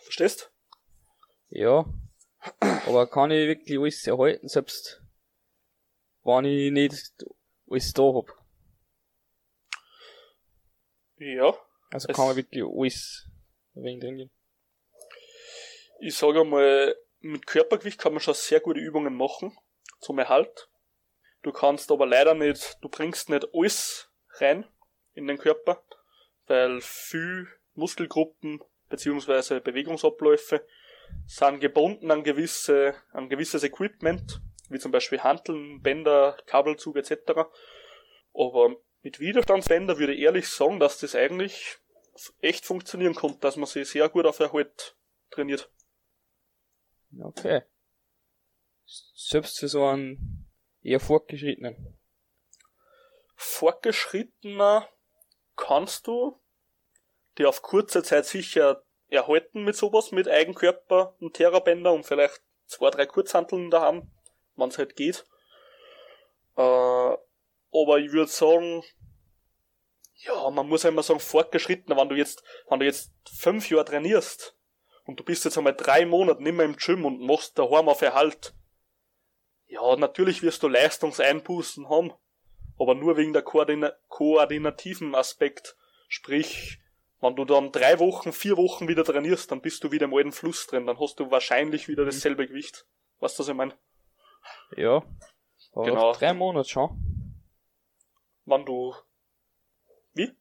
[0.03, 0.53] Verstehst?
[1.49, 1.87] ja.
[2.61, 5.01] Aber kann ich wirklich alles erhalten, selbst
[6.25, 7.25] wenn ich nicht
[7.71, 8.27] alles da hab.
[11.19, 11.55] Ja.
[11.91, 13.29] Also kann man wirklich alles
[13.75, 14.31] ein wenig trainieren.
[16.01, 19.57] Ich sage mal, mit Körpergewicht kann man schon sehr gute Übungen machen
[20.01, 20.69] zum Erhalt.
[21.43, 24.11] Du kannst aber leider nicht, du bringst nicht alles
[24.41, 24.67] rein
[25.15, 25.83] in den Körper,
[26.47, 30.67] weil viel Muskelgruppen beziehungsweise Bewegungsabläufe
[31.27, 37.33] sind gebunden an gewisse, an gewisses Equipment, wie zum Beispiel Hanteln, Bänder, Kabelzug etc.
[38.33, 41.79] Aber mit Widerstandsbänder würde ich ehrlich sagen, dass das eigentlich
[42.41, 44.97] echt funktionieren konnte, dass man sich sehr gut auf Erhalt
[45.31, 45.71] trainiert.
[47.21, 47.63] Okay.
[48.87, 50.51] Selbst für so einen
[50.83, 51.99] eher fortgeschrittenen.
[53.37, 54.89] Fortgeschrittener
[55.57, 56.41] kannst du
[57.39, 62.91] die auf kurze Zeit sicher erhalten mit sowas, mit Eigenkörper und Terrabänder und vielleicht zwei,
[62.91, 64.14] drei Kurzhanteln da haben,
[64.57, 65.25] wenn es halt geht.
[66.57, 68.83] Äh, aber ich würde sagen,
[70.17, 74.57] ja, man muss immer sagen, fortgeschrittener, wenn du jetzt, wenn du jetzt fünf Jahre trainierst
[75.05, 78.03] und du bist jetzt einmal drei Monate nicht mehr im Gym und machst daheim auf
[78.03, 78.55] Erhalt,
[79.67, 82.13] ja, natürlich wirst du Leistungseinbußen haben,
[82.79, 85.77] aber nur wegen der Koordina koordinativen Aspekt.
[86.09, 86.79] Sprich,
[87.21, 90.33] wenn du dann drei Wochen, vier Wochen wieder trainierst, dann bist du wieder im alten
[90.33, 92.87] Fluss drin, dann hast du wahrscheinlich wieder dasselbe Gewicht.
[93.19, 93.75] Weißt du, was ich meine?
[94.77, 95.03] Ja.
[95.73, 96.11] Aber Genau.
[96.13, 97.01] nach drei Monaten schon.
[98.45, 98.95] Wenn du,
[100.13, 100.33] wie?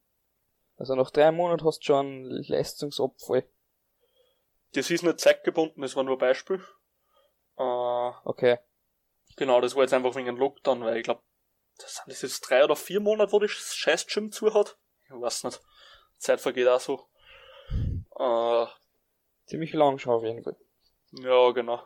[0.76, 3.48] Also nach drei Monaten hast du schon einen Leistungsabfall.
[4.72, 6.62] Das ist nicht zeitgebunden, das war nur ein Beispiel.
[7.56, 8.58] Äh, Okay.
[9.36, 11.22] genau, das war jetzt einfach wegen einem Lockdown, weil ich glaube,
[11.78, 14.76] das sind das jetzt drei oder vier Monate, wo das scheiß Gym zu hat.
[15.06, 15.60] Ich weiß nicht.
[16.18, 17.08] Zeit vergeht auch so.
[18.18, 18.66] Äh,
[19.46, 20.56] Ziemlich lang schon auf jeden Fall.
[21.12, 21.82] Ja, genau.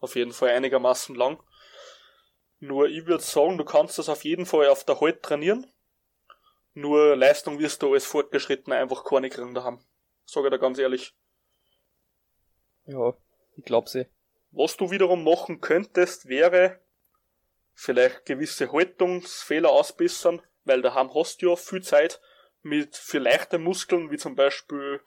[0.00, 1.42] Auf jeden Fall einigermaßen lang.
[2.58, 5.66] Nur ich würde sagen, du kannst das auf jeden Fall auf der Halt trainieren.
[6.74, 9.80] Nur Leistung wirst du als Fortgeschrittener einfach keine kriegen daheim.
[10.26, 11.14] Sag ich dir ganz ehrlich.
[12.84, 13.14] Ja,
[13.56, 14.06] ich glaub's eh.
[14.50, 16.80] Was du wiederum machen könntest, wäre
[17.74, 22.20] vielleicht gewisse Haltungsfehler ausbessern, weil daheim hast du ja viel Zeit
[22.62, 25.00] mit für leichte Muskeln, wie zum Beispiel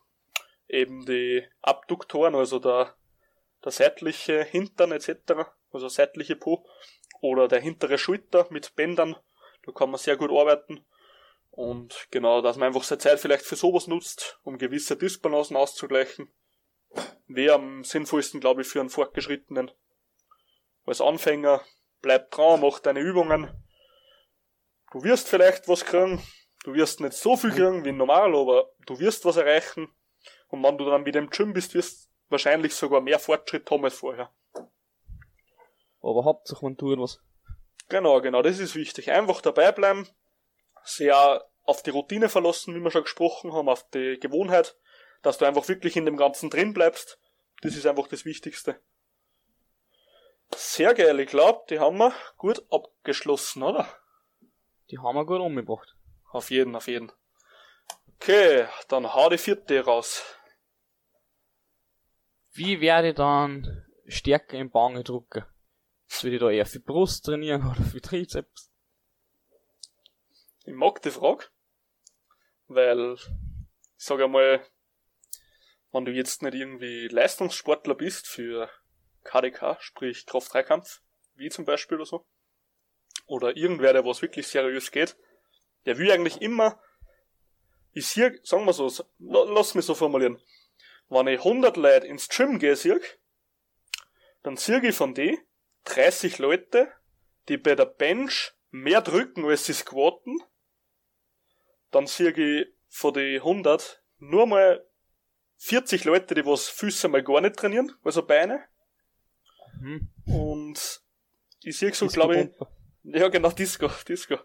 [0.67, 2.95] eben die Abduktoren, also der,
[3.63, 5.15] der seitliche Hintern etc.,
[5.71, 6.65] also seitliche Po,
[7.21, 9.15] oder der hintere Schulter mit Bändern,
[9.65, 10.85] da kann man sehr gut arbeiten.
[11.51, 16.31] Und genau, dass man einfach seine Zeit vielleicht für sowas nutzt, um gewisse Dysbalancen auszugleichen
[17.27, 19.71] wäre am sinnvollsten, glaube ich, für einen Fortgeschrittenen.
[20.85, 21.61] Als Anfänger,
[22.01, 23.51] bleib dran, mach deine Übungen.
[24.91, 26.21] Du wirst vielleicht was kriegen.
[26.63, 29.87] Du wirst nicht so viel kriegen wie normal, aber du wirst was erreichen.
[30.47, 33.95] Und wenn du dann wieder im Gym bist, wirst wahrscheinlich sogar mehr Fortschritt haben als
[33.95, 34.31] vorher.
[36.01, 37.19] Aber Hauptsache man tut was.
[37.89, 39.11] Genau, genau, das ist wichtig.
[39.11, 40.07] Einfach dabei bleiben,
[40.83, 44.77] sehr auf die Routine verlassen, wie wir schon gesprochen haben, auf die Gewohnheit,
[45.21, 47.19] dass du einfach wirklich in dem Ganzen drin bleibst.
[47.61, 48.79] Das ist einfach das Wichtigste.
[50.55, 53.87] Sehr geil, ich glaube, die haben wir gut abgeschlossen, oder?
[54.89, 55.95] Die haben wir gut umgebracht.
[56.31, 57.11] Auf jeden, auf jeden.
[58.15, 60.23] Okay, dann hau die vierte raus.
[62.51, 65.47] Wie werde ich dann stärker im Bangedrucker?
[66.07, 68.71] Soll ich da eher für Brust trainieren oder für Trizeps?
[70.65, 71.45] Ich mag die Frage,
[72.67, 74.65] weil, ich sag einmal,
[75.91, 78.69] wenn du jetzt nicht irgendwie Leistungssportler bist für
[79.23, 81.01] KDK, sprich Kraft-3-Kampf,
[81.35, 82.25] wie zum Beispiel oder so,
[83.25, 85.15] oder irgendwer, der was wirklich seriös geht,
[85.85, 86.81] der will eigentlich immer,
[87.93, 90.41] ich sehe, sagen wir so, lass mich so formulieren,
[91.09, 92.99] wenn ich 100 Leute ins Gym gehe, sehe,
[94.43, 95.37] dann sehe ich von denen
[95.85, 96.91] 30 Leute,
[97.47, 100.41] die bei der Bench mehr drücken als sie squatten,
[101.91, 104.85] dann sehe ich von den 100 nur mal
[105.57, 108.63] 40 Leute, die was Füße mal gar nicht trainieren, also Beine.
[109.79, 110.09] Mhm.
[110.25, 111.01] Und
[111.61, 112.49] ich sehe so, glaube ich,
[113.03, 114.37] ja genau, Disco, Disco.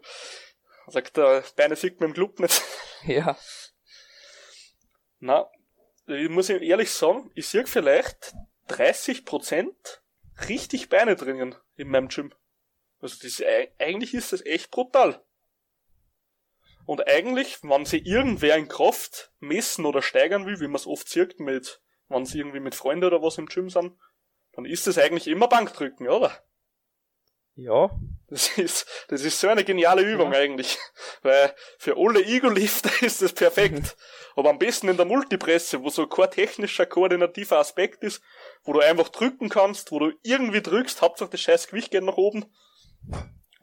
[0.87, 2.61] Sagt der Beine sieht man im Club nicht.
[3.03, 3.37] Ja.
[5.19, 5.49] Na,
[6.07, 8.33] ich muss ehrlich sagen, ich sehe vielleicht
[8.69, 9.73] 30%
[10.47, 12.33] richtig Beine trainieren in meinem Gym.
[12.99, 13.41] Also das,
[13.79, 15.23] eigentlich ist das echt brutal.
[16.85, 21.09] Und eigentlich, wenn sie irgendwer in Kraft messen oder steigern will, wie man es oft
[21.09, 23.97] sieht mit, wenn sie irgendwie mit Freunden oder was im Gym sind,
[24.53, 26.43] dann ist das eigentlich immer Bankdrücken, oder?
[27.55, 27.89] Ja.
[28.27, 30.39] Das ist, das ist so eine geniale Übung ja.
[30.39, 30.77] eigentlich.
[31.21, 33.95] Weil für alle Ego-Lifter ist das perfekt.
[34.35, 38.21] Aber am besten in der Multipresse, wo so kein technischer, koordinativer Aspekt ist,
[38.63, 42.17] wo du einfach drücken kannst, wo du irgendwie drückst, Hauptsache das scheiß Gewicht geht nach
[42.17, 42.45] oben.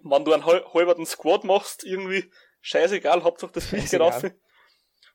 [0.03, 4.25] Wenn du einen halberten Squat machst, irgendwie, scheißegal, Hauptsache das Gewicht geht auf.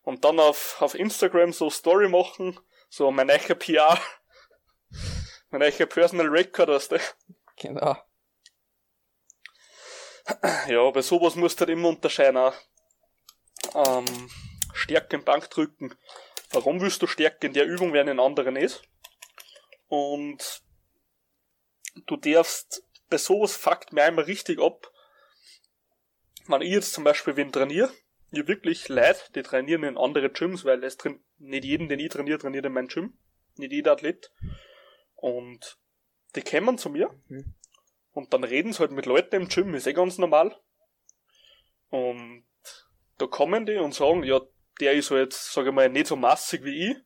[0.03, 2.57] Und dann auf, auf Instagram so Story machen,
[2.89, 3.99] so mein eicher PR,
[5.49, 6.99] mein eicher Personal Record, weißt du.
[7.57, 7.97] Genau.
[10.67, 12.37] Ja, bei sowas musst du halt immer unterscheiden.
[12.37, 12.55] Auch.
[13.73, 14.29] Ähm,
[14.73, 15.95] Stärke im Bankdrücken.
[16.51, 18.81] Warum willst du Stärke in der Übung, während in anderen nicht?
[19.87, 20.61] Und
[22.05, 24.91] du darfst, bei sowas fuckt mir einmal richtig ab,
[26.47, 27.91] wenn ich jetzt zum Beispiel wen trainiere,
[28.31, 32.09] ich wirklich leid, die trainieren in andere Gyms, weil es drin, nicht jeden, den ich
[32.09, 33.17] trainiere, trainiert in meinem Gym.
[33.55, 34.31] Nicht jeder Athlet.
[35.15, 35.77] Und
[36.35, 37.55] die kommen zu mir mhm.
[38.17, 40.60] Und dann reden sie halt mit Leuten im Gym, ist eh ganz normal.
[41.89, 42.47] Und
[43.19, 44.41] da kommen die und sagen, ja,
[44.80, 46.97] der ist halt, sag ich mal, nicht so massig wie ich,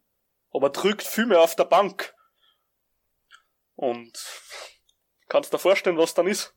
[0.54, 2.15] aber drückt viel mehr auf der Bank.
[3.76, 4.17] Und
[5.28, 6.56] kannst dir vorstellen, was dann ist?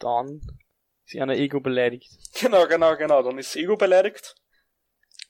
[0.00, 0.40] Dann
[1.04, 2.10] ist einer Ego beleidigt.
[2.40, 3.22] Genau, genau, genau.
[3.22, 4.34] Dann ist Ego beleidigt.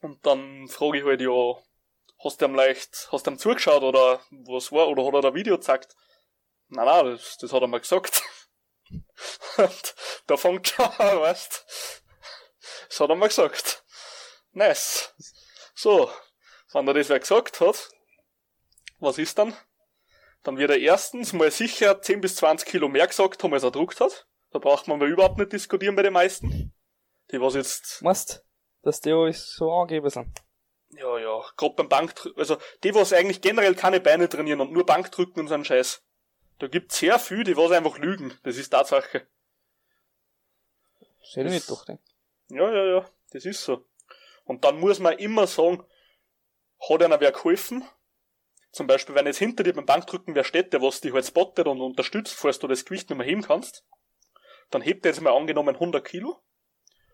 [0.01, 1.63] Und dann frage ich halt, ja,
[2.25, 5.35] hast du ihm leicht, hast du ihm zugeschaut oder was war, oder hat er da
[5.35, 5.95] Video gezeigt?
[6.69, 8.23] Nein, nein, das, das hat er mal gesagt.
[9.57, 9.95] Und
[10.27, 12.03] da fängt schon an, weißt
[12.89, 13.85] Das hat er mal gesagt.
[14.53, 15.15] Nice.
[15.75, 16.11] So,
[16.73, 17.91] wenn er das wer gesagt hat,
[18.99, 19.55] was ist dann?
[20.43, 23.71] Dann wird er erstens mal sicher 10 bis 20 Kilo mehr gesagt haben, als er
[23.71, 24.27] druckt hat.
[24.51, 26.73] Da braucht man mal überhaupt nicht diskutieren bei den meisten.
[27.33, 28.01] Die was jetzt.
[28.03, 28.45] Meinst,
[28.83, 30.29] dass die alles so angeben sind?
[30.91, 31.43] Ja, ja.
[31.57, 35.49] Gerade beim Bankdrücken, also die, was eigentlich generell keine Beine trainieren und nur Bankdrücken und
[35.49, 36.03] so einen Scheiß.
[36.59, 38.39] Da gibt's sehr viel, die was einfach lügen.
[38.43, 39.27] Das ist Tatsache.
[41.23, 42.01] Soll ich nicht doch, denk.
[42.49, 43.11] Ja, ja, ja.
[43.31, 43.85] Das ist so.
[44.45, 45.85] Und dann muss man immer sagen,
[46.89, 47.85] hat einer wer geholfen?
[48.71, 51.67] Zum Beispiel, wenn jetzt hinter dir beim Bankdrücken wer steht, der was dich halt spottet
[51.67, 53.85] und unterstützt, falls du das Gewicht nicht mehr heben kannst,
[54.71, 56.43] dann hebt er jetzt mal angenommen 100 Kilo,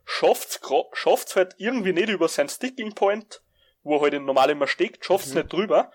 [0.05, 0.61] schafft's,
[0.93, 3.43] schafft's halt irgendwie nicht über sein Sticking Point,
[3.83, 5.39] wo er halt normal immer steckt, schafft's mhm.
[5.39, 5.93] nicht drüber,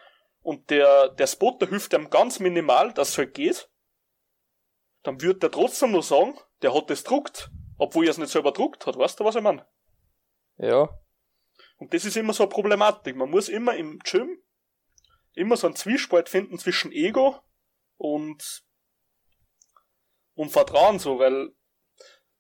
[0.48, 3.70] und der, der Spotter hilft ihm ganz minimal, dass es halt geht,
[5.04, 8.54] dann wird der trotzdem nur sagen, der hat das druckt, obwohl er es nicht selber
[8.54, 9.68] druckt hat, weißt du, was ich meine?
[10.56, 10.88] Ja.
[11.80, 13.18] Und das ist immer so eine Problematik.
[13.18, 14.42] Man muss immer im Gym
[15.34, 17.42] immer so einen Zwiespalt finden zwischen Ego
[17.98, 18.64] und,
[20.34, 21.50] und Vertrauen so, weil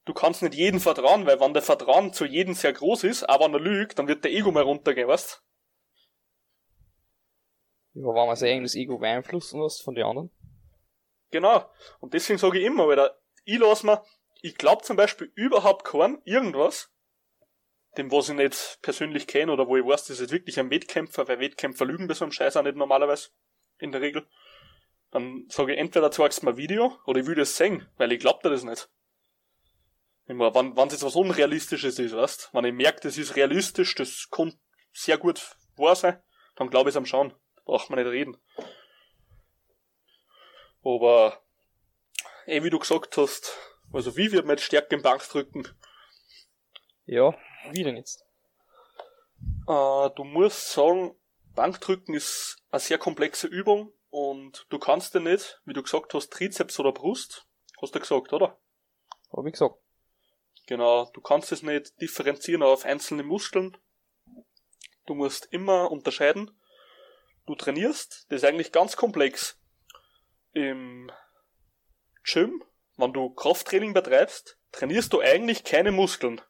[0.05, 3.47] du kannst nicht jeden vertrauen, weil wenn der Vertrauen zu jedem sehr groß ist, aber
[3.47, 5.43] wenn er lügt, dann wird der Ego mal runtergehen, weißt
[7.97, 10.29] Ja, wenn man sein eigenes Ego beeinflussen lässt von den anderen.
[11.31, 11.65] Genau.
[11.99, 13.09] Und deswegen sage ich immer, weil
[13.43, 14.03] ich lasse mir,
[14.41, 16.91] ich glaube zum Beispiel überhaupt keinen irgendwas,
[17.97, 21.27] dem was ich nicht persönlich kenne oder wo ich weiß, das ist wirklich ein Wettkämpfer,
[21.27, 23.29] weil Wettkämpfer lügen bei so einem Scheiß auch nicht normalerweise,
[23.79, 24.27] in der Regel.
[25.09, 28.11] Dann sage ich entweder zeigst du mir ein Video oder ich will das sehen, weil
[28.11, 28.89] ich glaub dir das nicht.
[30.27, 34.27] Immer, wenn es jetzt was Unrealistisches ist, weißt wenn ich merke, das ist realistisch, das
[34.29, 34.53] kann
[34.93, 36.21] sehr gut wahr sein,
[36.55, 37.33] dann glaube ich es am Schauen.
[37.67, 38.37] Braucht man nicht reden.
[40.85, 41.43] Aber,
[42.45, 43.57] eh wie du gesagt hast,
[43.91, 45.67] also wie wird man jetzt stärker im Bankdrücken?
[47.05, 47.37] Ja,
[47.71, 48.25] wie denn jetzt?
[49.67, 51.19] Äh, du musst sagen,
[51.55, 56.31] Bankdrücken ist eine sehr komplexe Übung und du kannst dir nicht, wie du gesagt hast,
[56.31, 57.49] Trizeps oder Brust,
[57.81, 58.57] hast du gesagt, oder?
[59.33, 59.75] Hab ich gesagt.
[60.67, 63.75] Genau, du kannst es nicht differenzieren auf einzelne Muskeln.
[65.05, 66.57] Du musst immer unterscheiden.
[67.47, 69.59] Du trainierst, das ist eigentlich ganz komplex.
[70.51, 71.09] Im
[72.23, 72.61] Gym,
[72.97, 76.41] wenn du Krafttraining betreibst, trainierst du eigentlich keine Muskeln.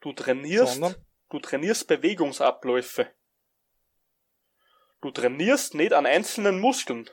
[0.00, 0.96] Du trainierst, Sondern?
[1.30, 3.12] du trainierst Bewegungsabläufe.
[5.02, 7.08] Du trainierst nicht an einzelnen Muskeln.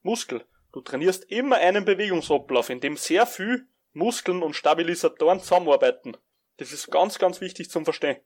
[0.00, 0.46] Muskel.
[0.72, 6.16] Du trainierst immer einen Bewegungsablauf, in dem sehr viel Muskeln und Stabilisatoren zusammenarbeiten.
[6.56, 8.18] Das ist ganz, ganz wichtig zum Verstehen.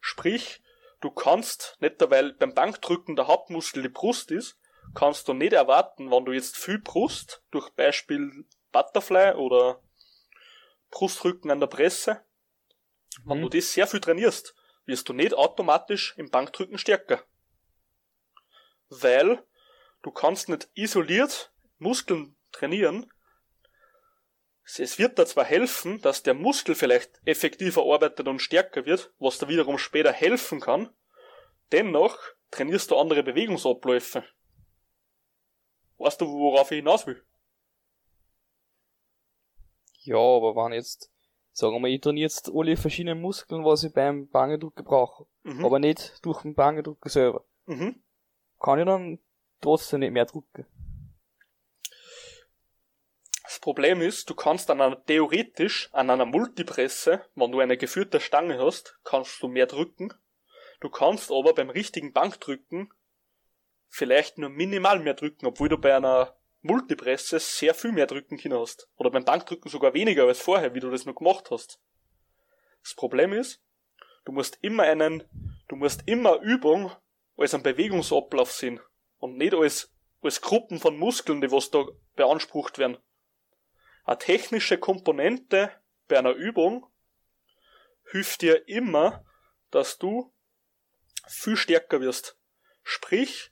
[0.00, 0.62] Sprich,
[1.06, 4.58] du kannst, nicht weil beim Bankdrücken der Hauptmuskel die Brust ist,
[4.94, 9.80] kannst du nicht erwarten, wenn du jetzt viel Brust, durch Beispiel Butterfly oder
[10.90, 12.24] Brustrücken an der Presse,
[13.24, 13.42] wenn Mhm.
[13.42, 14.54] du das sehr viel trainierst,
[14.84, 17.22] wirst du nicht automatisch im Bankdrücken stärker.
[18.88, 19.44] Weil
[20.02, 23.10] du kannst nicht isoliert Muskeln trainieren.
[24.68, 29.38] Es wird da zwar helfen, dass der Muskel vielleicht effektiver arbeitet und stärker wird, was
[29.38, 30.90] da wiederum später helfen kann.
[31.70, 32.18] Dennoch
[32.50, 34.24] trainierst du andere Bewegungsabläufe.
[35.98, 37.24] Weißt du, worauf ich hinaus will?
[40.00, 41.10] Ja, aber wenn jetzt,
[41.52, 45.64] sagen wir mal, ich trainiere jetzt alle verschiedenen Muskeln, was ich beim Bangedrücken brauche, Mhm.
[45.64, 48.02] aber nicht durch den Bangedrücken selber, mhm.
[48.60, 49.18] kann ich dann
[49.60, 50.66] trotzdem nicht mehr drücken.
[53.66, 58.60] Problem ist, du kannst an einer, theoretisch an einer Multipresse, wenn du eine geführte Stange
[58.60, 60.14] hast, kannst du mehr drücken.
[60.78, 62.94] Du kannst aber beim richtigen Bankdrücken
[63.88, 68.56] vielleicht nur minimal mehr drücken, obwohl du bei einer Multipresse sehr viel mehr drücken können
[68.56, 68.88] hast.
[68.94, 71.80] Oder beim Bankdrücken sogar weniger als vorher, wie du das noch gemacht hast.
[72.84, 73.64] Das Problem ist,
[74.26, 75.24] du musst immer einen,
[75.66, 76.92] du musst immer Übung
[77.36, 78.78] als einen Bewegungsablauf sehen
[79.18, 79.92] und nicht als,
[80.22, 82.98] als Gruppen von Muskeln, die was da beansprucht werden.
[84.06, 85.70] Eine technische Komponente
[86.08, 86.86] bei einer Übung
[88.10, 89.24] hilft dir immer,
[89.70, 90.32] dass du
[91.26, 92.38] viel stärker wirst.
[92.84, 93.50] Sprich,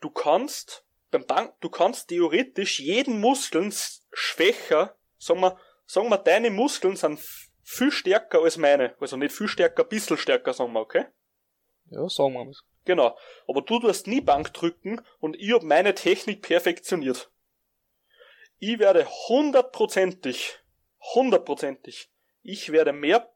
[0.00, 3.74] du kannst beim Bank, du kannst theoretisch jeden Muskeln
[4.12, 7.20] schwächer, sagen wir, sagen wir, deine Muskeln sind
[7.62, 8.96] viel stärker als meine.
[9.00, 11.04] Also nicht viel stärker, ein bisschen stärker, sagen wir, okay?
[11.90, 12.54] Ja, sagen wir mal.
[12.86, 13.18] Genau.
[13.46, 17.31] Aber du tust nie Bank drücken und ich hab meine Technik perfektioniert.
[18.64, 20.56] Ich werde hundertprozentig,
[21.14, 23.34] hundertprozentig, ich werde mehr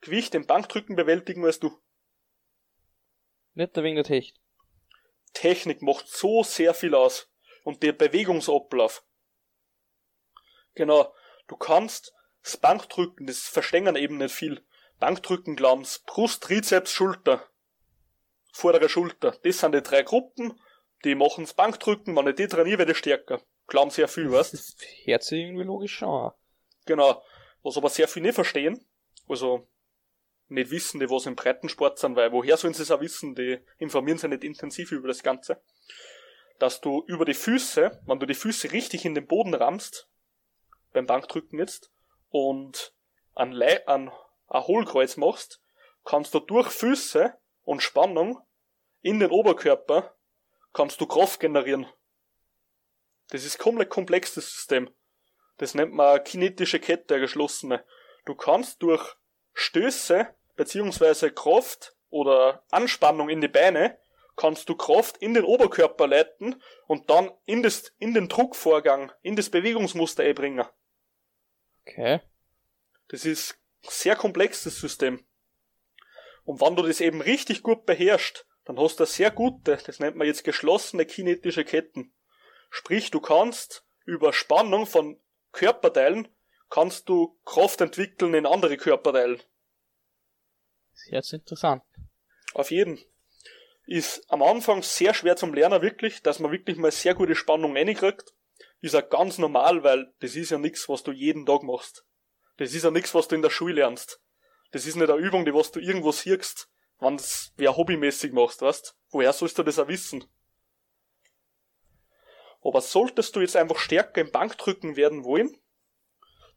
[0.00, 1.78] Gewicht im Bankdrücken bewältigen als du.
[3.52, 4.40] Nicht wegen der Technik.
[5.34, 7.30] Technik macht so sehr viel aus.
[7.64, 9.04] Und der Bewegungsablauf.
[10.74, 11.14] Genau.
[11.48, 14.64] Du kannst das Bankdrücken, das verstehen eben nicht viel.
[14.98, 17.46] Bankdrücken glauben's Brust, Trizeps, Schulter.
[18.52, 19.36] Vordere Schulter.
[19.42, 20.58] Das sind die drei Gruppen,
[21.04, 23.42] die machen's Bankdrücken, wenn ich die trainiere, werde ich stärker.
[23.66, 24.54] Glauben sehr viel, weißt?
[24.54, 26.32] Das hört sich irgendwie logisch an.
[26.84, 27.22] Genau.
[27.62, 28.86] Was aber sehr viel nicht verstehen,
[29.28, 29.66] also
[30.48, 33.58] nicht wissen, die was im Breitensport sind, weil woher sollen sie es auch wissen, die
[33.78, 35.60] informieren sich nicht intensiv über das Ganze,
[36.58, 40.08] dass du über die Füße, wenn du die Füße richtig in den Boden rammst,
[40.92, 41.90] beim Bankdrücken jetzt,
[42.30, 42.94] und
[43.34, 44.10] ein, Le ein,
[44.48, 45.60] ein Hohlkreuz machst,
[46.04, 48.40] kannst du durch Füße und Spannung
[49.02, 50.14] in den Oberkörper,
[50.72, 51.86] kannst du Kraft generieren.
[53.30, 54.90] Das ist komplett komplex, das System.
[55.58, 57.84] Das nennt man kinetische Kette, eine geschlossene.
[58.24, 59.16] Du kannst durch
[59.54, 63.98] Stöße beziehungsweise Kraft oder Anspannung in die Beine
[64.36, 69.34] kannst du Kraft in den Oberkörper leiten und dann in, das, in den Druckvorgang, in
[69.34, 70.64] das Bewegungsmuster einbringen.
[71.82, 72.20] Okay.
[73.08, 75.24] Das ist sehr komplex, das System.
[76.44, 80.00] Und wenn du das eben richtig gut beherrschst, dann hast du eine sehr gute, das
[80.00, 82.12] nennt man jetzt geschlossene kinetische Ketten.
[82.70, 85.20] Sprich, du kannst über Spannung von
[85.52, 86.28] Körperteilen
[86.70, 89.38] kannst du Kraft entwickeln in andere Körperteile.
[90.92, 91.82] Das hört sich interessant.
[92.54, 92.98] Auf jeden.
[93.86, 97.76] Ist am Anfang sehr schwer zum Lernen wirklich, dass man wirklich mal sehr gute Spannung
[97.76, 98.34] reinkriegt.
[98.80, 102.04] Ist auch ganz normal, weil das ist ja nichts, was du jeden Tag machst.
[102.56, 104.20] Das ist ja nichts, was du in der Schule lernst.
[104.72, 108.62] Das ist nicht eine Übung, die was du irgendwo siehst, wenn das wer hobbymäßig machst,
[108.62, 108.96] weißt?
[109.10, 110.24] Woher sollst du das auch wissen?
[112.66, 115.56] Aber solltest du jetzt einfach stärker im Bankdrücken werden wollen,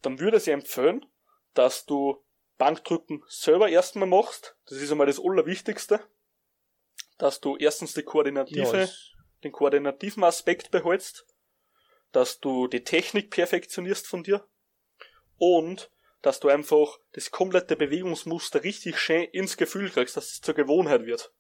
[0.01, 1.05] dann würde ich empfehlen,
[1.53, 2.23] dass du
[2.57, 4.57] Bankdrücken selber erstmal machst.
[4.65, 5.99] Das ist einmal das Allerwichtigste.
[7.19, 8.89] Dass du erstens die koordinative, Ja,
[9.43, 11.27] den koordinativen Aspekt behältst,
[12.11, 14.47] dass du die Technik perfektionierst von dir
[15.37, 15.91] und
[16.21, 21.05] dass du einfach das komplette Bewegungsmuster richtig schön ins Gefühl kriegst, dass es zur Gewohnheit
[21.05, 21.33] wird.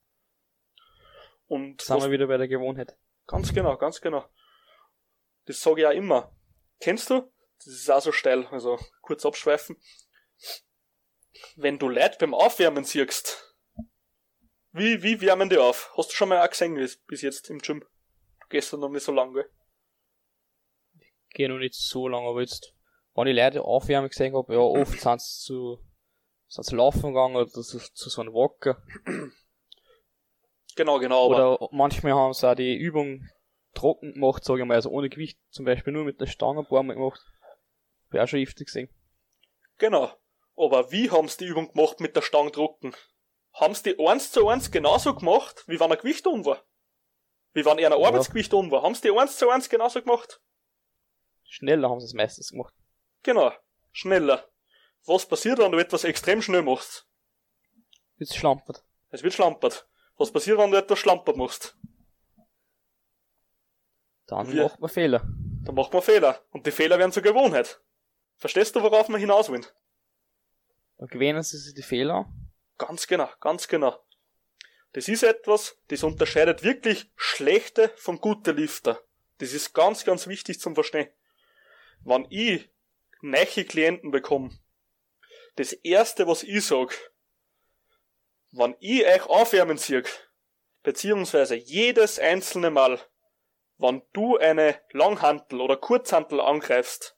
[1.47, 2.97] Und sind wir wieder bei der Gewohnheit.
[3.25, 4.29] Ganz genau, ganz genau.
[5.49, 6.31] Das sage ich auch immer.
[6.79, 7.27] Kennst du?
[7.57, 9.77] Das ist auch so steil, also kurz abschweifen.
[11.55, 13.55] Wenn du Leute beim Aufwärmen siehst,
[14.71, 15.91] wie, wie wärmen die auf?
[15.97, 16.75] Hast du schon mal auch gesehen
[17.07, 17.79] bis jetzt im Gym?
[17.79, 19.49] Du gehst noch nicht so lange, gell?
[21.29, 22.75] Ich gehe noch nicht so lange, aber jetzt,
[23.15, 25.79] wenn ich Leute aufwärmen gesehen habe, ja, oft sind sie zu,
[26.47, 28.83] sind sie laufen gegangen oder zu, zu so einem Walker.
[30.75, 31.27] Genau, genau.
[31.27, 33.27] Oder manchmal haben sie auch die Übung
[33.73, 36.65] trocken gemacht, sage ich mal, also ohne Gewicht, zum Beispiel nur mit der Stange ein
[36.65, 37.21] paar Mal gemacht.
[38.11, 38.89] Auch schon öfter gesehen.
[39.77, 40.11] Genau.
[40.55, 42.95] Aber wie haben sie die Übung gemacht mit der Stange drucken?
[43.53, 46.63] Haben sie die eins zu eins genauso gemacht, wie wenn ein Gewicht um war?
[47.53, 48.83] Wie wenn er ein Arbeitsgewicht um war?
[48.83, 50.41] Haben sie die eins zu eins genauso gemacht?
[51.47, 52.73] Schneller haben sie es meistens gemacht.
[53.23, 53.51] Genau.
[53.91, 54.47] Schneller.
[55.05, 57.07] Was passiert, wenn du etwas extrem schnell machst?
[58.17, 58.83] Es schlampert.
[59.09, 59.87] Es wird schlampert.
[60.17, 61.77] Was passiert, wenn du etwas schlampert machst?
[64.29, 65.27] Dann Wir, macht man Fehler.
[65.65, 66.39] Dann macht man Fehler.
[66.51, 67.81] Und die Fehler werden zur Gewohnheit.
[68.37, 69.65] Verstehst du, worauf wir hinaus wollen?
[70.97, 72.31] Dann gewöhnen sie sich die Fehler.
[72.77, 73.99] Ganz genau, ganz genau.
[74.93, 79.01] Das ist etwas, das unterscheidet wirklich schlechte von guten Lifter.
[79.39, 81.09] Das ist ganz, ganz wichtig zum Verstehen.
[82.03, 82.69] Wenn ich
[83.21, 84.51] neue Klienten bekomme,
[85.55, 86.95] das erste, was ich sag,
[88.51, 90.03] wenn ich euch aufwärmen sehe,
[90.83, 92.99] beziehungsweise jedes einzelne Mal,
[93.79, 97.17] wenn du eine Langhantel oder Kurzhantel angreifst,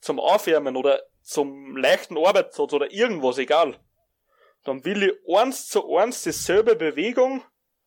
[0.00, 3.78] zum Aufwärmen oder zum leichten Arbeitssatz oder irgendwas, egal,
[4.64, 7.44] dann will ich eins zu eins dieselbe Bewegung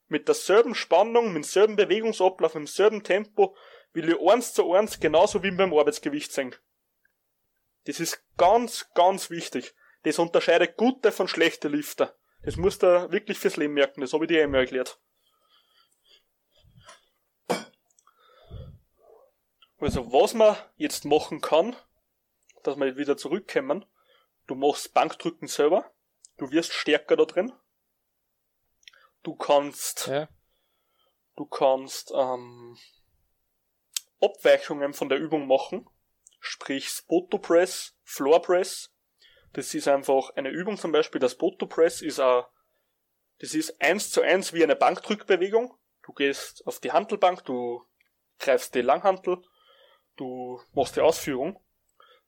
[0.08, 3.56] mit derselben Spannung, mit demselben Bewegungsablauf, mit demselben Tempo,
[3.92, 6.56] will ich eins zu eins genauso wie beim Arbeitsgewicht sehen.
[7.86, 9.76] Das ist ganz, ganz wichtig.
[10.04, 12.16] Das unterscheidet gute von schlechten Lifter.
[12.44, 15.00] Das musst du wirklich fürs Leben merken, das habe ich dir einmal erklärt.
[19.86, 21.76] Also, was man jetzt machen kann,
[22.64, 23.86] dass wir wieder zurückkommen,
[24.48, 25.94] du machst Bankdrücken selber,
[26.38, 27.54] du wirst stärker da drin,
[29.22, 30.28] du kannst, ja.
[31.36, 32.80] du kannst ähm,
[34.20, 35.88] Abweichungen von der Übung machen,
[36.40, 38.92] sprich Spoto Press, Floor Press.
[39.54, 42.50] Das ist einfach eine Übung zum Beispiel, das Spoto Press ist a,
[43.38, 45.78] das ist eins zu eins wie eine Bankdrückbewegung.
[46.02, 47.86] Du gehst auf die Handelbank, du
[48.40, 49.44] greifst die Langhantel,
[50.16, 51.60] du machst die Ausführung.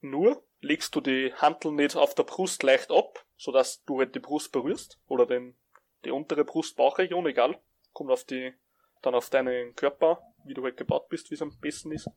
[0.01, 4.19] Nur legst du die Hantel nicht auf der Brust leicht ab, sodass du halt die
[4.19, 5.57] Brust berührst, oder den,
[6.05, 7.59] die untere Brust-Bauchregion, egal.
[7.93, 8.53] Kommt auf die,
[9.01, 12.09] dann auf deinen Körper, wie du halt gebaut bist, wie es am besten ist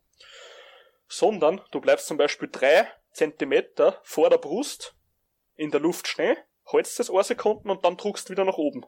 [1.10, 4.94] sondern du bleibst zum Beispiel drei Zentimeter vor der Brust
[5.56, 8.86] in der Luft stehen, hältst es ein Sekunden und dann druckst wieder nach oben.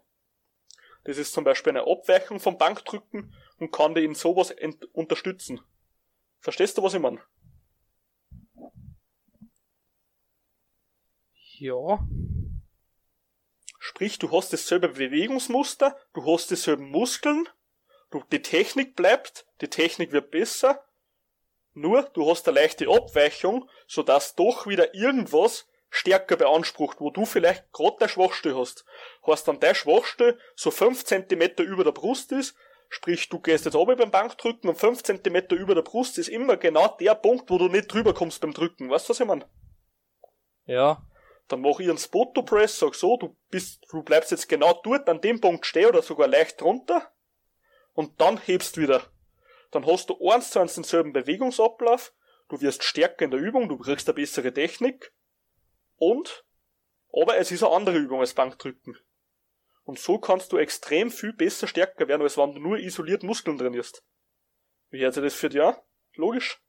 [1.05, 4.55] Das ist zum Beispiel eine Abweichung vom Bankdrücken und kann dir in sowas
[4.93, 5.61] unterstützen.
[6.43, 7.23] Verstehst du, was ich meine?
[11.59, 12.05] Ja.
[13.79, 17.49] Sprich, du hast dasselbe Bewegungsmuster, du hast dieselben Muskeln,
[18.11, 20.85] du, die Technik bleibt, die Technik wird besser,
[21.75, 27.71] nur, du hast eine leichte Abweichung, sodass doch wieder irgendwas stärker beansprucht, wo du vielleicht
[27.73, 28.85] gerade der Schwachstelle hast.
[29.23, 32.57] Hast dann der Schwachstelle so 5 cm über der Brust ist,
[32.93, 36.57] sprich du gehst jetzt oben beim Bankdrücken und 5 cm über der Brust ist immer
[36.57, 38.91] genau der Punkt, wo du nicht drüber kommst beim Drücken.
[38.91, 39.47] Weißt du, was ich meine?
[40.65, 41.07] Ja.
[41.49, 45.09] Dann mach ich einen Spoto Press, sag so, du bist, du bleibst jetzt genau dort
[45.09, 47.13] an dem Punkt stehen oder sogar leicht drunter
[47.95, 49.03] und dann hebst wieder
[49.73, 52.15] dann hast du eins zu eins denselben Bewegungsablauf,
[52.49, 55.13] du wirst stärker in der Übung, du kriegst eine bessere Technik
[55.97, 56.45] und,
[57.13, 58.97] aber es ist eine andere Übung als Bankdrücken.
[59.85, 63.59] Und so kannst du extrem viel besser stärker werden, als wenn du nur isoliert Muskeln
[63.59, 64.05] trainierst.
[64.91, 65.77] Wie hört sich das für dich an?
[66.15, 66.61] Logisch?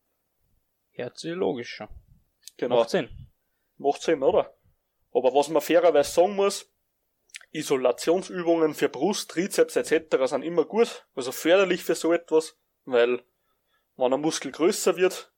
[0.91, 1.89] Hört sich logisch an.
[2.57, 2.77] Genau.
[2.77, 3.09] Macht Sinn.
[3.77, 4.55] Macht Sinn, oder?
[5.11, 6.71] Aber was man fairerweise sagen muss,
[7.51, 10.25] Isolationsübungen für Brust, Trizeps etc.
[10.25, 13.23] sind immer gut, also förderlich für so etwas weil
[13.95, 15.31] wenn ein Muskel größer wird,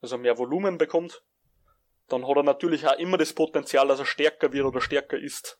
[0.00, 1.24] also mehr Volumen bekommt,
[2.08, 5.58] dann hat er natürlich auch immer das Potenzial, dass er stärker wird oder stärker ist.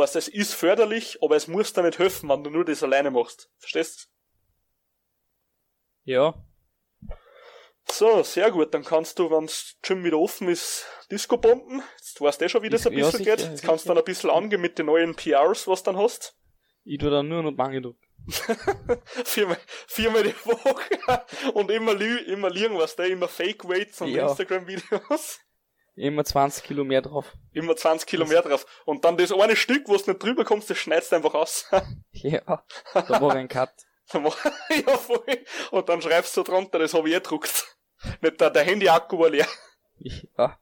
[0.00, 3.10] Heißt, es ist förderlich, aber es muss dir nicht helfen, wenn du nur das alleine
[3.10, 3.50] machst.
[3.58, 4.08] Verstehst
[6.04, 6.12] du?
[6.12, 6.34] Ja.
[7.90, 8.74] So, sehr gut.
[8.74, 11.82] Dann kannst du, wenn das Gym wieder offen ist, Disco bomben.
[11.96, 13.50] Jetzt weißt du eh schon, wie das ein bisschen ja, sicher, geht.
[13.50, 16.36] Jetzt kannst du dann ein bisschen angehen mit den neuen PRs, was du dann hast.
[16.84, 17.94] Ich tu dann nur noch Bange
[19.24, 21.24] viermal, viermal die Woche
[21.54, 24.28] und immer, immer liegen was da, immer Fake Weights und ja.
[24.28, 25.40] Instagram-Videos.
[25.98, 27.32] Immer 20 Kilo mehr drauf.
[27.52, 28.64] Immer 20 Kilo mehr drauf.
[28.84, 31.68] Und dann das eine Stück, wo du nicht drüber kommst, das schneidest du einfach aus.
[32.12, 32.62] ja,
[32.94, 33.70] da war ein Cut.
[34.12, 35.44] ja, voll.
[35.72, 37.76] Und dann schreibst du drunter, das habe ich eh gedruckt.
[38.20, 39.48] Nicht der, der Handy-Akku war leer.
[39.98, 40.58] Ja.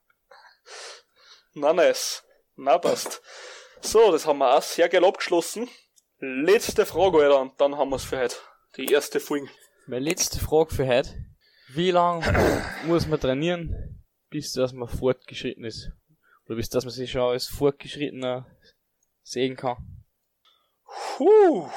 [1.52, 2.24] Na, nice.
[2.56, 3.20] Na, passt.
[3.82, 5.68] So, das haben wir auch sehr geil abgeschlossen.
[6.18, 8.36] Letzte Frage, Alter, und dann haben wir es für heute.
[8.78, 9.48] Die erste Folge.
[9.86, 11.10] Meine letzte Frage für heute.
[11.68, 12.24] Wie lange
[12.86, 13.95] muss man trainieren,
[14.30, 15.90] bis dass man fortgeschritten ist?
[16.46, 18.46] Oder bis dass man sich schon als fortgeschrittener
[19.22, 19.76] sehen kann?
[21.16, 21.68] Puh,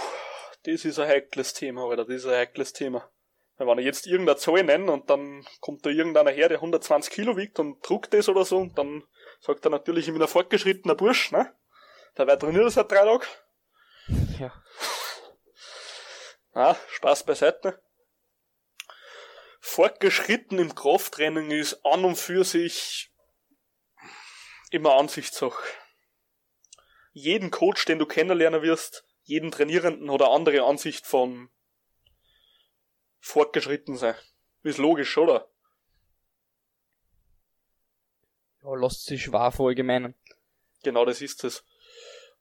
[0.63, 3.09] das ist ein heikles Thema, Alter, das ist ein heikles Thema.
[3.57, 7.35] Wenn ich jetzt irgendeine Zahl nenne und dann kommt da irgendeiner her, der 120 Kilo
[7.35, 9.03] wiegt und druckt das oder so, und dann
[9.41, 11.53] sagt er natürlich, ich bin ein fortgeschrittener Bursch, ne?
[12.17, 13.25] Der wird trainiert seit drei Tagen.
[14.39, 14.53] Ja.
[16.53, 17.81] Ah, Spaß beiseite.
[19.59, 23.11] Fortgeschritten im Krafttraining ist an und für sich
[24.71, 25.63] immer Ansichtssache.
[27.11, 31.49] Jeden Coach, den du kennenlernen wirst, jeden Trainierenden hat eine andere Ansicht von
[33.19, 34.15] fortgeschritten sein.
[34.63, 35.49] Ist logisch, oder?
[38.63, 40.15] Ja, lasst sich schwer verallgemeinern.
[40.83, 41.63] Genau, das ist es.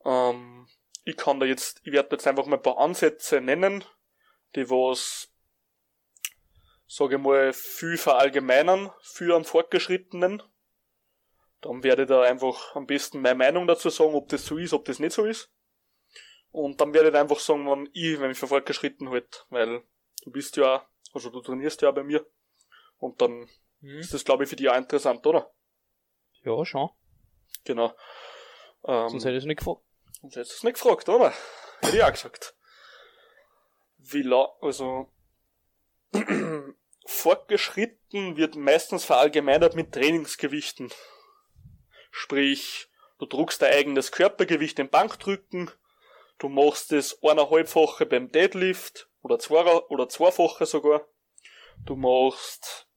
[0.05, 0.69] Ähm,
[1.05, 3.85] ich kann da jetzt, ich werde jetzt einfach mal ein paar Ansätze nennen,
[4.55, 5.33] die was,
[6.89, 10.43] sage ich mal, viel verallgemeinern für einen Fortgeschrittenen.
[11.61, 14.73] Dann werde ich da einfach am besten meine Meinung dazu sagen, ob das so ist,
[14.73, 15.51] ob das nicht so ist.
[16.51, 19.83] Und dann werde ich einfach sagen, wann ich, wenn ich für fortgeschritten halt, weil
[20.23, 22.27] du bist ja, also du trainierst ja auch bei mir.
[22.99, 23.49] Und dann
[23.81, 23.99] Hm.
[23.99, 25.53] ist das, glaube ich, für dich auch interessant, oder?
[26.43, 26.91] Ja, schon.
[27.65, 27.95] Genau.
[28.85, 29.83] Ähm, Sonst hätte ich es nicht gefragt.
[30.21, 31.33] Sonst hättest du es nicht gefragt, oder?
[31.81, 32.57] Hätte ich auch gesagt.
[33.99, 35.13] Wie la also
[37.07, 40.91] fortgeschritten wird meistens verallgemeinert mit Trainingsgewichten.
[42.11, 42.89] Sprich,
[43.19, 45.71] du druckst dein eigenes Körpergewicht im Bankdrücken,
[46.39, 51.07] du machst das eineinhalbfache beim Deadlift oder zwei oder zweifache sogar.
[51.85, 52.89] Du machst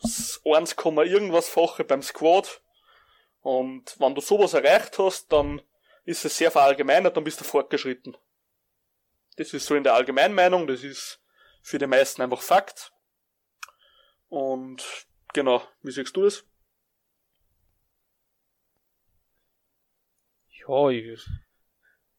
[0.00, 2.60] das 1, irgendwasfache beim Squat.
[3.40, 5.62] Und wenn du sowas erreicht hast, dann
[6.04, 8.16] ist es sehr verallgemeinert, dann bist du fortgeschritten.
[9.36, 11.20] Das ist so in der Allgemeinmeinung, das ist
[11.64, 12.92] für die meisten einfach Fakt.
[14.28, 14.84] Und
[15.32, 16.44] genau, wie siehst du das?
[20.68, 21.26] Ja, ich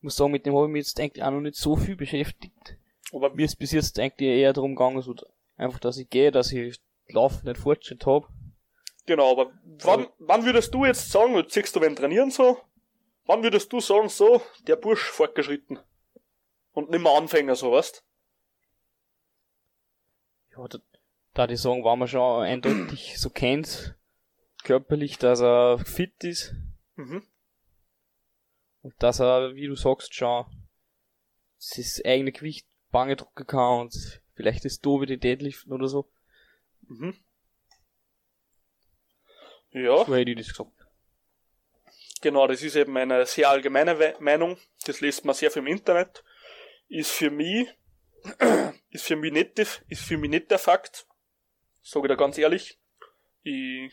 [0.02, 2.78] muss sagen, mit dem habe ich mich jetzt eigentlich auch noch nicht so viel beschäftigt.
[3.14, 5.16] Aber Mir ist bis jetzt eigentlich eher darum gegangen, so
[5.58, 8.28] einfach, dass ich gehe, dass ich laufen nicht Fortschritt habe.
[9.06, 12.60] genau, aber wann, wann würdest du jetzt sagen, jetzt siehst du wen trainieren so,
[13.26, 15.80] wann würdest du sagen, so, der Bursch fortgeschritten?
[16.74, 18.04] Und nimmer Anfänger, so weißt?
[20.58, 20.78] Ja, da,
[21.34, 23.96] da die sagen, wenn man schon eindeutig so kennt,
[24.64, 26.54] körperlich, dass er fit ist
[26.98, 27.24] Mhm.
[28.82, 30.46] und dass er, wie du sagst, schon
[31.76, 36.10] das eigene Gewicht Bange drucken kann und vielleicht ist da wieder Deadliften oder so.
[36.88, 37.18] Mhm.
[39.72, 40.06] Ja.
[40.06, 40.72] So hätte ich das gesagt.
[42.22, 44.58] Genau, das ist eben eine sehr allgemeine We Meinung.
[44.86, 46.24] Das liest man sehr viel im Internet.
[46.88, 47.68] Ist für mich,
[48.90, 51.08] ist für mich nicht, ist für mich nicht der Fakt.
[51.82, 52.80] Sage ich da ganz ehrlich.
[53.44, 53.92] Ich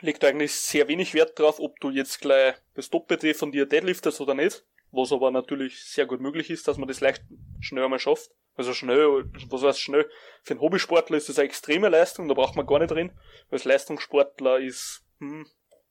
[0.00, 3.66] leg da eigentlich sehr wenig Wert drauf, ob du jetzt gleich das Doppelte von dir
[3.66, 4.64] deadliftest oder nicht.
[4.92, 7.22] Was aber natürlich sehr gut möglich ist, dass man das leicht
[7.60, 8.30] schnell einmal schafft.
[8.56, 10.10] Also schnell, was heißt schnell?
[10.42, 13.16] Für einen Hobbysportler ist das eine extreme Leistung, da braucht man gar nicht drin.
[13.50, 15.48] Als Leistungssportler ist, hm,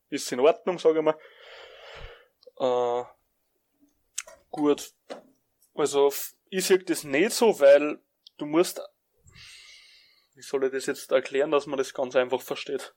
[0.10, 1.18] ist in Ordnung, sage ich mal.
[2.60, 3.06] Äh,
[4.52, 4.92] gut.
[5.74, 6.12] Also,
[6.50, 8.02] ich sehe das nicht so, weil
[8.38, 8.82] du musst,
[10.36, 12.94] wie soll ich das jetzt erklären, dass man das ganz einfach versteht?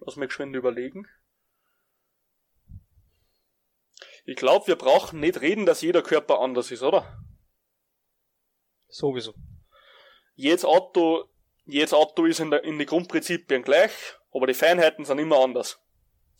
[0.00, 1.08] Lass mich geschwind überlegen.
[4.24, 7.22] Ich glaube, wir brauchen nicht reden, dass jeder Körper anders ist, oder?
[8.88, 9.34] Sowieso.
[10.34, 11.28] Jedes Auto,
[11.64, 13.92] jedes Auto ist in, der, in die Grundprinzipien gleich,
[14.32, 15.80] aber die Feinheiten sind immer anders.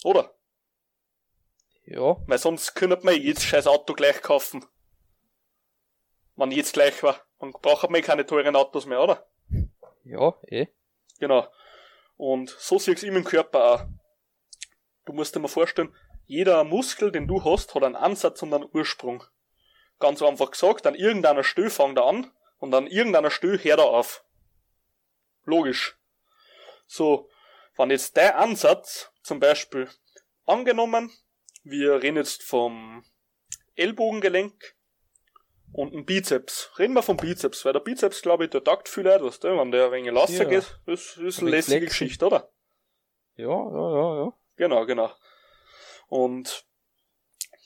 [0.05, 0.37] Oder?
[1.85, 4.65] Ja, Weil sonst könnte man jedes scheiß Auto gleich kaufen.
[6.37, 7.21] Wenn jetzt gleich war.
[7.39, 9.27] Dann braucht man eh keine teuren Autos mehr, oder?
[10.05, 10.69] ja, eh.
[11.19, 11.47] Genau.
[12.17, 13.87] Und so siehst du im Körper auch.
[15.05, 18.69] Du musst dir mal vorstellen, jeder Muskel, den du hast, hat einen Ansatz und einen
[18.73, 19.23] Ursprung.
[19.99, 23.87] Ganz einfach gesagt, an irgendeiner Stelle fängt er an und an irgendeiner Stelle hört er
[23.87, 24.25] auf.
[25.45, 25.97] Logisch.
[26.87, 27.29] So,
[27.77, 29.89] wenn jetzt der Ansatz, zum Beispiel,
[30.45, 31.13] angenommen,
[31.63, 33.05] wir reden jetzt vom
[33.75, 34.76] Ellbogengelenk
[35.73, 36.71] und ein Bizeps.
[36.79, 39.59] Reden wir vom Bizeps, weil der Bizeps, glaube ich, der taugt viel Leute, weißt du,
[39.59, 40.49] wenn der ein wenig lasser Ja.
[40.61, 41.89] geht, das ist Ein eine lässige flexen.
[41.89, 42.51] Geschichte, oder?
[43.37, 44.33] Ja, ja, ja, ja.
[44.57, 45.11] Genau, genau.
[46.09, 46.65] Und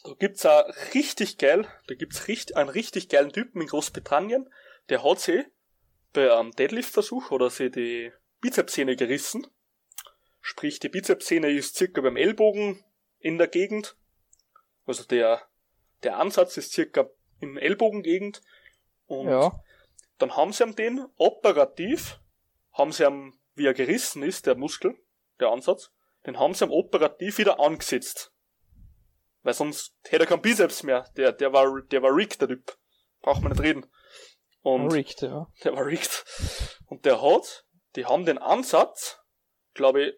[0.02, 4.48] da gibt's auch richtig geil, da gibt's richtig, einen richtig geilen Typen in Großbritannien,
[4.88, 5.44] der hat sie
[6.12, 9.46] bei einem Deadlift-Versuch oder sie die Bizepssehne gerissen.
[10.40, 12.82] Sprich, die Bizepssehne ist circa beim Ellbogen
[13.18, 13.96] in der Gegend.
[14.86, 15.42] Also der,
[16.02, 17.08] der Ansatz ist circa
[17.40, 18.42] in Ellbogengegend.
[19.06, 19.62] Und Ja.
[20.18, 22.20] dann haben sie ihm den operativ,
[22.72, 24.96] haben sie ihm, wie er gerissen ist, der Muskel,
[25.40, 25.90] der Ansatz,
[26.26, 28.32] den haben sie ihm operativ wieder angesetzt.
[29.42, 31.04] Weil sonst hätte er keinen Bizeps mehr.
[31.16, 32.76] Der, der war, der war rigged, der Typ.
[33.22, 33.86] Braucht man nicht reden.
[34.62, 35.46] Und Rigged, ja.
[35.64, 36.24] der war rigged.
[36.86, 37.64] Und der hat,
[37.96, 39.18] die haben den Ansatz,
[39.72, 40.14] glaube ich,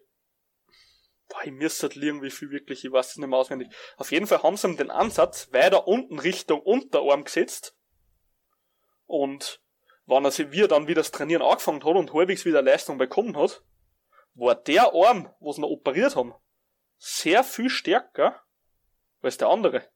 [1.29, 3.69] boah, ich müsste halt liegen, wie viel wirklich, ich weiß es nicht mehr auswendig.
[3.97, 7.75] Auf jeden Fall haben sie ihm den Ansatz weiter unten Richtung Unterarm gesetzt.
[9.05, 9.61] Und
[10.05, 12.97] wenn er sich, wie er dann wieder das Trainieren angefangen hat und halbwegs wieder Leistung
[12.97, 13.63] bekommen hat,
[14.35, 16.33] war der Arm, was wir operiert haben,
[16.97, 18.41] sehr viel stärker
[19.21, 19.89] als der andere.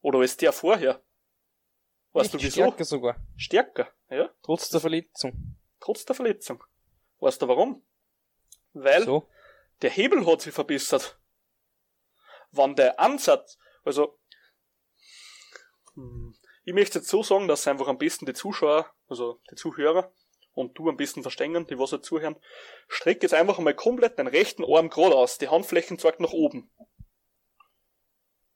[0.00, 1.02] Oder als der vorher.
[2.12, 2.62] Weißt du Echt wieso?
[2.62, 3.16] Stärker sogar.
[3.36, 5.56] Stärker, ja Trotz der Verletzung.
[5.80, 6.62] trotz der Verletzung.
[7.20, 7.84] Weißt du warum?
[8.72, 9.28] Weil So.
[9.82, 11.20] Der Hebel hat sich verbessert.
[12.50, 14.18] Wann der Ansatz, also
[15.94, 20.12] hm, ich möchte jetzt so sagen, dass einfach am besten die Zuschauer, also die Zuhörer
[20.52, 22.36] und du am besten verstehen, die was jetzt zuhören,
[22.88, 26.70] streck jetzt einfach einmal komplett den rechten Arm gerade aus, die Handflächen zeigt nach oben.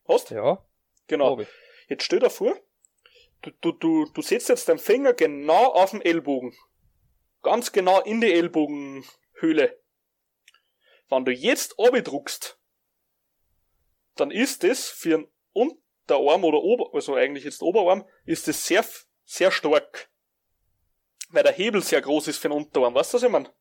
[0.07, 0.31] Hast?
[0.31, 0.65] Ja.
[1.07, 1.41] Genau.
[1.89, 2.55] Jetzt stell dir vor,
[3.43, 6.55] du, du, du, du setzt jetzt deinen Finger genau auf den Ellbogen.
[7.43, 9.82] Ganz genau in die Ellbogenhöhle.
[11.13, 12.59] Wenn du jetzt druckst,
[14.15, 18.83] dann ist es für einen Unterarm oder Ober, also eigentlich jetzt Oberarm, ist es sehr,
[19.25, 20.11] sehr stark.
[21.29, 23.53] Weil der Hebel sehr groß ist für den Unterarm, weißt du, was ich meine?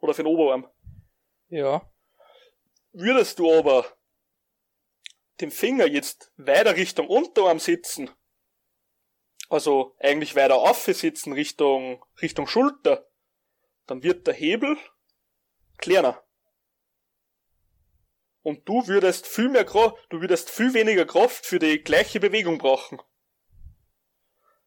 [0.00, 0.70] Oder für den Oberarm.
[1.48, 1.90] Ja.
[2.92, 3.86] Würdest du aber
[5.40, 8.10] den Finger jetzt weiter Richtung Unterarm setzen,
[9.48, 13.08] also eigentlich weiter aufsitzen Richtung, Richtung Schulter,
[13.86, 14.76] dann wird der Hebel
[15.78, 16.25] kleiner.
[18.46, 22.58] Und du würdest viel mehr, Kra- du würdest viel weniger Kraft für die gleiche Bewegung
[22.58, 23.02] brauchen.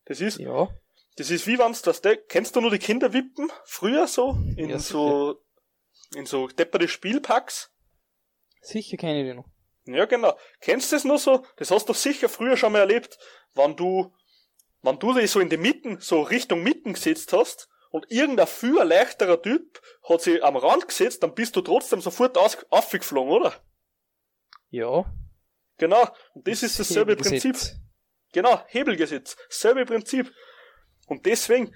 [0.03, 0.67] Das ist, Ja.
[1.15, 3.49] das ist wie wenn's das, de- kennst du nur die Kinderwippen?
[3.63, 4.31] Früher so?
[4.57, 5.41] In Ja, so,
[6.13, 7.71] in so depperte Spielpacks?
[8.61, 9.45] Sicher kenne ich die noch.
[9.85, 10.37] Ja, genau.
[10.59, 11.45] Kennst du das nur so?
[11.55, 13.17] Das hast du sicher früher schon mal erlebt,
[13.53, 14.13] wenn du,
[14.81, 18.75] wenn du dich so in die Mitten, so Richtung Mitten gesetzt hast und irgendein viel
[18.83, 23.53] leichterer Typ hat sich am Rand gesetzt, dann bist du trotzdem sofort aus, aufgeflogen, oder?
[24.69, 25.05] Ja.
[25.77, 26.07] Genau.
[26.33, 27.15] Und das ist dasselbe.
[27.15, 27.55] Prinzip.
[28.33, 29.35] Genau, Hebelgesetz.
[29.49, 30.31] Selbe Prinzip.
[31.07, 31.73] Und deswegen,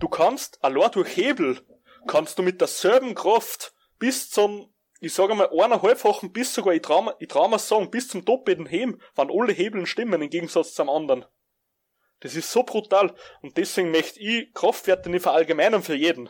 [0.00, 1.60] du kannst, allein durch Hebel,
[2.08, 7.02] kannst du mit derselben Kraft bis zum, ich sage mal, eineinhalbfachen, bis sogar, ich trau,
[7.02, 10.74] mir- ich trau mir sagen, bis zum doppelten heben, wenn alle Hebeln stimmen, im Gegensatz
[10.74, 11.24] zum anderen.
[12.20, 13.14] Das ist so brutal.
[13.42, 16.28] Und deswegen möchte ich Kraftwerte nicht verallgemeinern für jeden.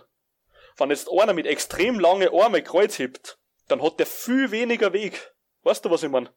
[0.77, 3.39] Wenn jetzt einer mit extrem lange Arme Kreuz hebt,
[3.69, 5.34] dann hat der viel weniger Weg.
[5.65, 6.29] Weißt du, was ich mein?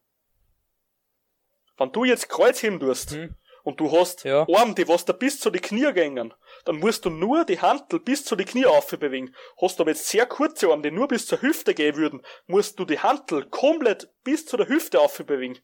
[1.76, 3.34] Wenn du jetzt Kreuz heben tust, Hm.
[3.62, 4.46] und du hast Ja.
[4.48, 8.00] Arme, die was da bis zu die Knie gängen, dann musst du nur die Hantel
[8.00, 9.34] bis zu die Knie aufbewegen.
[9.60, 12.78] Hast du aber jetzt sehr kurze Arme, die nur bis zur Hüfte gehen würden, musst
[12.78, 15.58] du die Hantel komplett bis zu der Hüfte aufbewegen.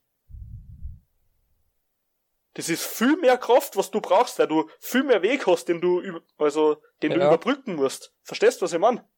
[2.57, 5.81] Das ist viel mehr Kraft, was du brauchst, weil du viel mehr Weg hast, den
[5.81, 7.27] du, über- also, den du Ja.
[7.27, 8.15] überbrücken musst.
[8.23, 9.09] Verstehst du, was ich meine?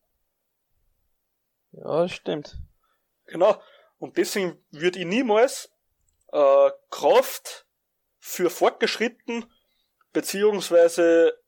[1.73, 2.57] Ja, das stimmt.
[3.27, 3.61] Genau.
[3.99, 5.71] Und deswegen würde ich niemals
[6.33, 7.67] äh, Kraft
[8.19, 9.51] für fortgeschritten
[10.13, 11.39] beziehungsweise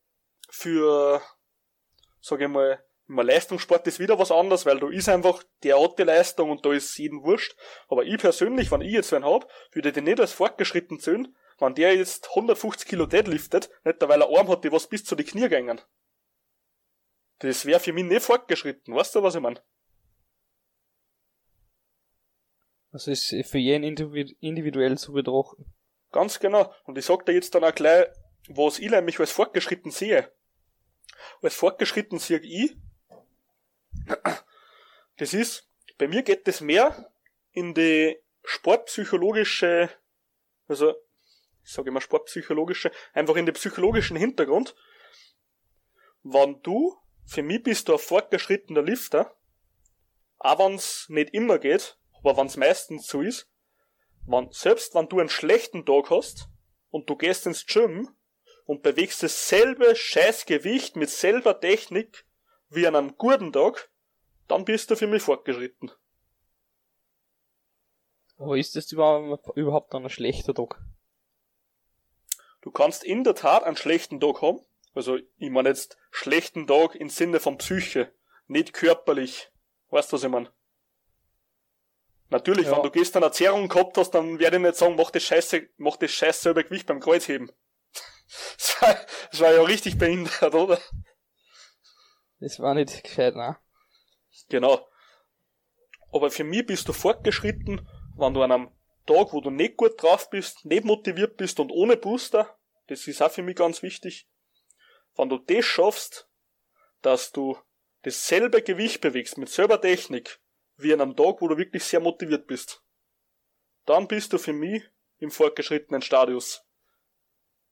[0.50, 1.22] für,
[2.20, 5.98] sage ich mal, immer Leistungssport ist wieder was anderes, weil du ist einfach der hat
[5.98, 7.56] die Leistung und da ist jedem wurscht.
[7.88, 11.74] Aber ich persönlich, wenn ich jetzt einen hab, würde den nicht als fortgeschritten zählen, wenn
[11.74, 15.24] der jetzt 150 Kilo deadliftet, nicht weil er Arm hat, die was bis zu die
[15.24, 15.80] Knie gängen.
[17.38, 19.62] Das wäre für mich nicht fortgeschritten, weißt du, was ich meine?
[22.98, 25.72] Das ist für jeden individu- individuell zu betrachten.
[26.10, 26.74] Ganz genau.
[26.82, 28.08] Und ich sag dir jetzt dann auch gleich,
[28.48, 30.32] was ich nämlich als fortgeschritten sehe.
[31.40, 32.76] Als fortgeschritten sehe ich,
[35.16, 37.12] das ist, bei mir geht das mehr
[37.52, 39.90] in die sportpsychologische,
[40.66, 40.96] also,
[41.62, 44.74] ich sage immer sportpsychologische, einfach in den psychologischen Hintergrund.
[46.24, 46.96] Wenn du,
[47.26, 49.36] für mich bist du ein fortgeschrittener Lifter,
[50.38, 53.48] auch wenn's nicht immer geht, aber wenn's meistens so ist,
[54.26, 56.48] wenn, selbst wenn du einen schlechten Tag hast
[56.90, 58.08] und du gehst ins Gym
[58.66, 62.26] und bewegst dasselbe Scheißgewicht mit selber Technik
[62.68, 63.90] wie an einem guten Tag,
[64.46, 65.90] dann bist du für mich fortgeschritten.
[68.36, 70.80] Aber ist das überhaupt überhaupt dann ein schlechter Tag?
[72.60, 74.60] Du kannst in der Tat einen schlechten Tag haben.
[74.94, 78.12] Also, ich meine jetzt schlechten Tag im Sinne von Psyche,
[78.46, 79.50] nicht körperlich.
[79.90, 80.52] Weißt du, was ich meine?
[82.30, 82.76] Natürlich, Ja.
[82.76, 85.68] wenn du gestern eine Zerrung gehabt hast, dann werde ich nicht sagen, mach das Scheiße,
[85.78, 87.50] mach das Scheiß selber Gewicht beim Kreuzheben.
[88.58, 88.94] Das war,
[89.30, 90.78] das war ja richtig behindert, oder?
[92.40, 93.56] Das war nicht gescheit, ne?
[94.50, 94.86] Genau.
[96.12, 98.70] Aber für mich bist du fortgeschritten, wenn du an einem
[99.06, 102.54] Tag, wo du nicht gut drauf bist, nicht motiviert bist und ohne Booster,
[102.88, 104.28] das ist auch für mich ganz wichtig,
[105.16, 106.28] wenn du das schaffst,
[107.00, 107.56] dass du
[108.02, 110.38] dasselbe Gewicht bewegst mit selber Technik,
[110.78, 112.82] wie an einem Tag, wo du wirklich sehr motiviert bist,
[113.84, 114.82] dann bist du für mich
[115.18, 116.64] im fortgeschrittenen Stadius.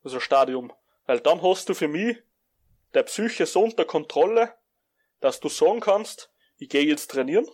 [0.02, 0.72] Also Stadium.
[1.06, 2.18] Weil dann hast du für mich
[2.94, 4.54] der Psyche so unter Kontrolle,
[5.20, 7.46] dass du sagen kannst, ich gehe jetzt trainieren,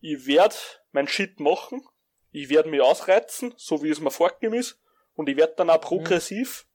[0.00, 0.56] ich werde
[0.90, 1.86] mein Shit machen,
[2.30, 4.80] ich werde mich ausreizen, so wie es mir vorgegeben ist,
[5.14, 6.66] und ich werde dann auch progressiv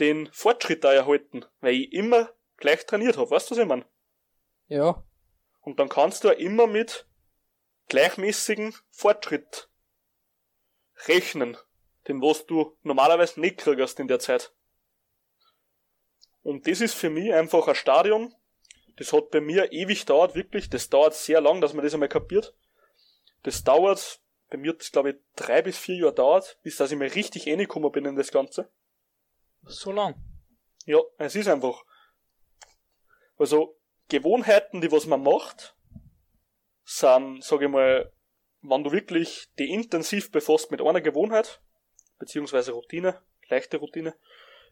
[0.00, 3.84] den Fortschritt da erhalten, weil ich immer gleich trainiert habe, weißt du, was ich meine?
[4.68, 5.04] Ja.
[5.68, 7.06] Und dann kannst du auch immer mit
[7.88, 9.68] gleichmäßigen Fortschritt
[11.06, 11.58] rechnen,
[12.06, 14.54] den was du normalerweise nicht kriegst in der Zeit.
[16.42, 18.34] Und das ist für mich einfach ein Stadium,
[18.96, 22.08] das hat bei mir ewig dauert, wirklich, das dauert sehr lang, dass man das einmal
[22.08, 22.56] kapiert.
[23.42, 26.92] Das dauert, bei mir hat das glaube ich drei bis vier Jahre dauert, bis dass
[26.92, 28.72] ich mir richtig reingekommen bin in das Ganze.
[29.64, 30.14] So lang.
[30.86, 31.84] Ja, es ist einfach.
[33.36, 33.77] Also,
[34.08, 35.76] Gewohnheiten, die was man macht,
[36.84, 38.12] sind, sage ich mal,
[38.62, 41.60] wenn du wirklich die intensiv befasst mit einer Gewohnheit,
[42.18, 44.14] beziehungsweise Routine, leichte Routine,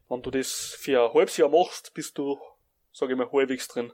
[0.09, 2.39] wenn du das für ein halbes Jahr machst, bist du,
[2.93, 3.93] sage ich mal, halbwegs drin.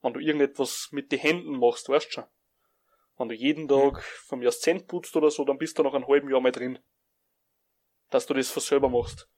[0.00, 2.24] Wenn du irgendetwas mit den Händen machst, weißt du schon.
[3.18, 6.08] Wenn du jeden Tag von mir Zent putzt oder so, dann bist du nach einem
[6.08, 6.78] halben Jahr mal drin.
[8.10, 9.28] Dass du das für selber machst.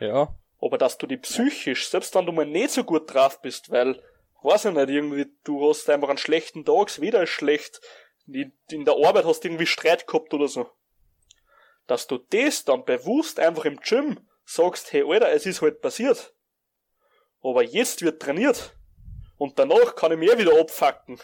[0.00, 0.34] Ja.
[0.60, 4.02] Aber dass du die psychisch, selbst wenn du mal nicht so gut drauf bist, weil,
[4.44, 7.80] weiß ich nicht, irgendwie, du hast einfach einen schlechten Tag, Wetter ist schlecht,
[8.26, 10.70] in in der Arbeit hast du irgendwie Streit gehabt oder so.
[11.86, 16.34] Dass du das dann bewusst einfach im Gym sagst, hey Alter, es ist halt passiert.
[17.42, 18.76] Aber jetzt wird trainiert.
[19.36, 21.20] Und danach kann ich mir wieder abfacken.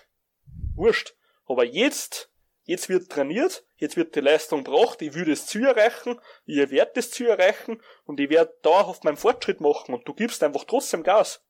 [0.74, 1.14] Wurscht.
[1.46, 2.30] Aber jetzt,
[2.64, 6.92] jetzt wird trainiert, jetzt wird die Leistung gebracht, ich will das Ziel erreichen, ich werde
[6.96, 11.04] das Ziel erreichen und ich werde dauerhaft meinen Fortschritt machen und du gibst einfach trotzdem
[11.04, 11.44] Gas.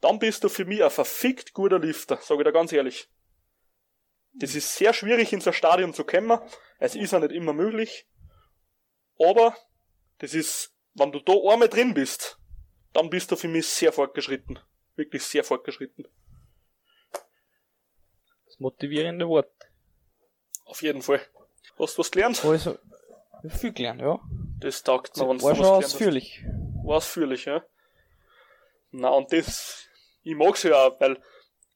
[0.00, 3.08] Dann bist du für mich ein verfickt guter Lifter, sage ich dir ganz ehrlich.
[4.34, 6.38] Das ist sehr schwierig in so ein Stadium zu kommen,
[6.78, 8.06] es ist auch nicht immer möglich,
[9.18, 9.56] aber
[10.18, 12.38] das ist, wenn du da einmal drin bist,
[12.92, 14.58] dann bist du für mich sehr fortgeschritten.
[14.96, 16.06] Wirklich sehr fortgeschritten.
[18.46, 19.50] Das motivierende Wort.
[20.64, 21.20] Auf jeden Fall.
[21.78, 22.44] Hast du was gelernt?
[22.44, 22.78] Also,
[23.48, 24.18] viel gelernt, ja.
[24.60, 25.94] Das taugt mir, wenn's War du schon was gelernt hast.
[25.94, 26.44] ausführlich.
[26.84, 27.62] War ausführlich, ja.
[28.90, 29.85] Na, und das,
[30.26, 31.22] ich mag's ja auch, weil,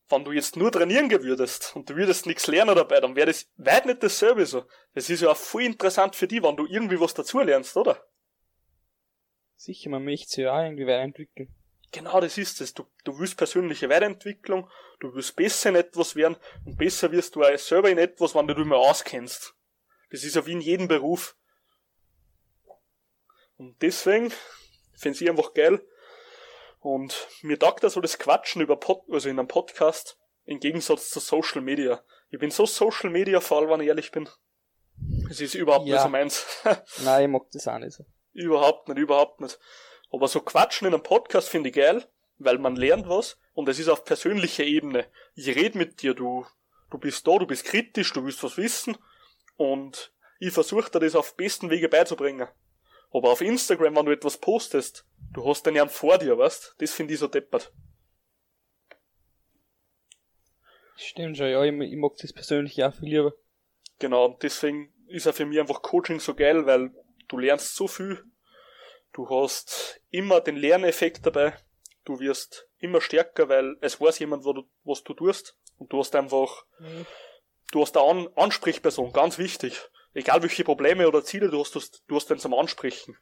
[0.09, 3.49] wenn du jetzt nur trainieren würdest und du würdest nichts lernen dabei, dann wäre das
[3.57, 4.65] weit nicht dasselbe so.
[4.93, 8.05] Das ist ja auch voll interessant für dich, wenn du irgendwie was dazu lernst, oder?
[9.55, 11.55] Sicher, man möchte sich ja auch irgendwie weiterentwickeln.
[11.93, 12.75] Genau das ist es.
[12.75, 17.45] Du, du willst persönliche Weiterentwicklung, du willst besser in etwas werden und besser wirst du
[17.45, 19.55] auch selber in etwas, wenn du dich mal auskennst.
[20.11, 21.37] Das ist ja wie in jedem Beruf.
[23.57, 24.33] Und deswegen
[24.97, 25.81] finde ich einfach geil.
[26.81, 31.11] Und mir taugt da so das Quatschen über Pod, also in einem Podcast, im Gegensatz
[31.11, 32.03] zu Social Media.
[32.31, 34.29] Ich bin so Social Media faul, wenn ich ehrlich bin.
[35.31, 35.95] Es ist überhaupt Ja.
[35.97, 36.47] nicht so meins.
[37.05, 38.05] Nein, ich mag das auch nicht so.
[38.33, 39.59] Überhaupt nicht, überhaupt nicht.
[40.11, 42.05] Aber so Quatschen in einem Podcast finde ich geil,
[42.39, 45.07] weil man lernt was und es ist auf persönlicher Ebene.
[45.35, 46.47] Ich rede mit dir, du,
[46.91, 48.97] du bist da, du bist kritisch, du willst was wissen
[49.57, 52.49] und ich versuche dir das auf besten Wege beizubringen.
[53.13, 56.77] Aber auf Instagram, wenn du etwas postest, du hast den ja vor dir, weißt?
[56.79, 57.73] Das finde ich so deppert.
[60.97, 63.35] Stimmt schon, ja, ich, ich mag das persönlich auch viel lieber.
[63.99, 66.91] Genau, und deswegen ist er für mich einfach Coaching so geil, weil
[67.29, 68.25] du lernst so viel.
[69.13, 71.55] Du hast immer den Lerneffekt dabei.
[72.05, 75.57] Du wirst immer stärker, weil es weiß jemand, wo du, was du tust.
[75.79, 76.65] Und du hast einfach,
[77.73, 79.81] du hast eine An Ansprechperson, ganz wichtig.
[80.13, 83.17] Egal welche Probleme oder Ziele du hast, du hast, du hast den zum Ansprechen.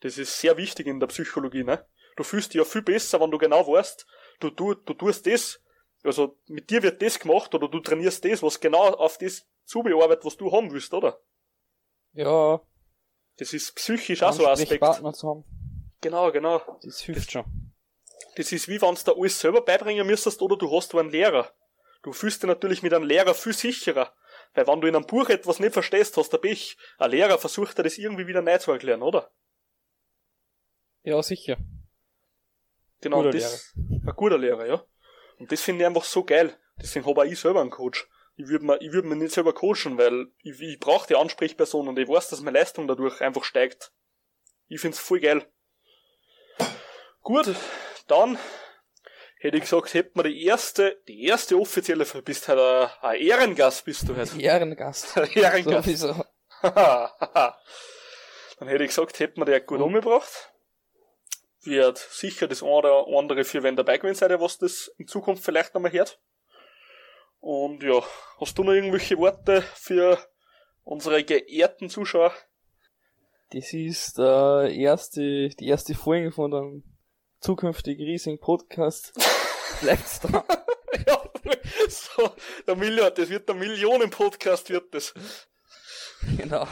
[0.00, 1.86] Das ist sehr wichtig in der Psychologie, ne?
[2.16, 4.06] Du fühlst dich ja viel besser, wenn du genau weißt,
[4.40, 5.60] du, du, du tust das,
[6.02, 10.24] also mit dir wird das gemacht oder du trainierst das, was genau auf das zubearbeitet,
[10.24, 11.20] was du haben willst, oder?
[12.12, 12.60] Ja,
[13.38, 14.82] Das ist psychisch auch so ein Aspekt.
[14.82, 15.44] Ansprechpartner zu haben,
[16.00, 16.60] Genau, genau.
[16.82, 17.44] das hilft schon.
[18.36, 21.52] Das ist wie wenn du alles selber beibringen müsstest oder du hast einen Lehrer.
[22.02, 24.14] Du fühlst dich natürlich mit einem Lehrer viel sicherer,
[24.54, 26.76] Weil wenn du in einem Buch etwas nicht verstehst, hast du Pech.
[26.98, 29.30] Ein Lehrer versucht dir das irgendwie wieder neu zu erklären, oder?
[31.02, 31.56] Ja, sicher.
[33.00, 34.84] Genau, Guter das, ein guter Lehrer, ja.
[35.38, 36.54] Und das finde ich einfach so geil.
[36.76, 38.06] Deswegen habe auch ich selber einen Coach.
[38.36, 41.88] Ich würde mir, ich würd mir nicht selber coachen, weil ich, ich brauche die Ansprechperson
[41.88, 43.92] und ich weiß, dass meine Leistung dadurch einfach steigt.
[44.68, 45.46] Ich find's voll geil.
[47.22, 47.54] Gut,
[48.06, 48.38] dann
[49.38, 53.84] hätte ich gesagt, hätten wir die erste, die erste offizielle, bist halt ein, ein Ehrengast,
[53.84, 54.34] bist du halt.
[54.38, 55.16] Ehrengast.
[55.34, 55.84] Ehrengast.
[55.84, 56.24] Sowieso.
[56.62, 57.08] dann
[58.68, 59.84] hätte ich gesagt, hätten wir die gut Mhm.
[59.86, 60.49] umgebracht.
[61.62, 65.44] Wird sicher das eine oder andere für wenn dabei gewesen sein, was das in Zukunft
[65.44, 66.18] vielleicht nochmal hört.
[67.40, 68.02] Und ja,
[68.38, 70.18] hast du noch irgendwelche Worte für
[70.84, 72.32] unsere geehrten Zuschauer?
[73.52, 76.84] Das ist der erste, die erste Folge von dem
[77.40, 79.12] zukünftigen riesigen Podcast.
[79.80, 80.44] Bleibt's dran.
[81.06, 81.22] ja,
[81.88, 82.30] so,
[82.66, 85.14] der Million, das wird der Millionen-Podcast, wird das.
[86.36, 86.66] genau.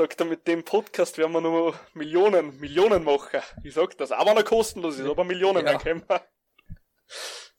[0.00, 3.42] Sagt er, mit dem Podcast werden wir nur Millionen, Millionen machen.
[3.62, 5.76] Ich sag das, auch wenn er kostenlos ist, aber Millionen Ja.
[5.76, 6.22] können wir.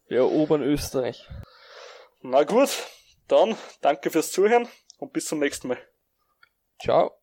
[0.08, 1.30] Ja, Obernösterreich.
[2.22, 2.70] Na gut,
[3.28, 4.68] dann danke fürs Zuhören
[4.98, 5.78] und bis zum nächsten Mal.
[6.82, 7.21] Ciao.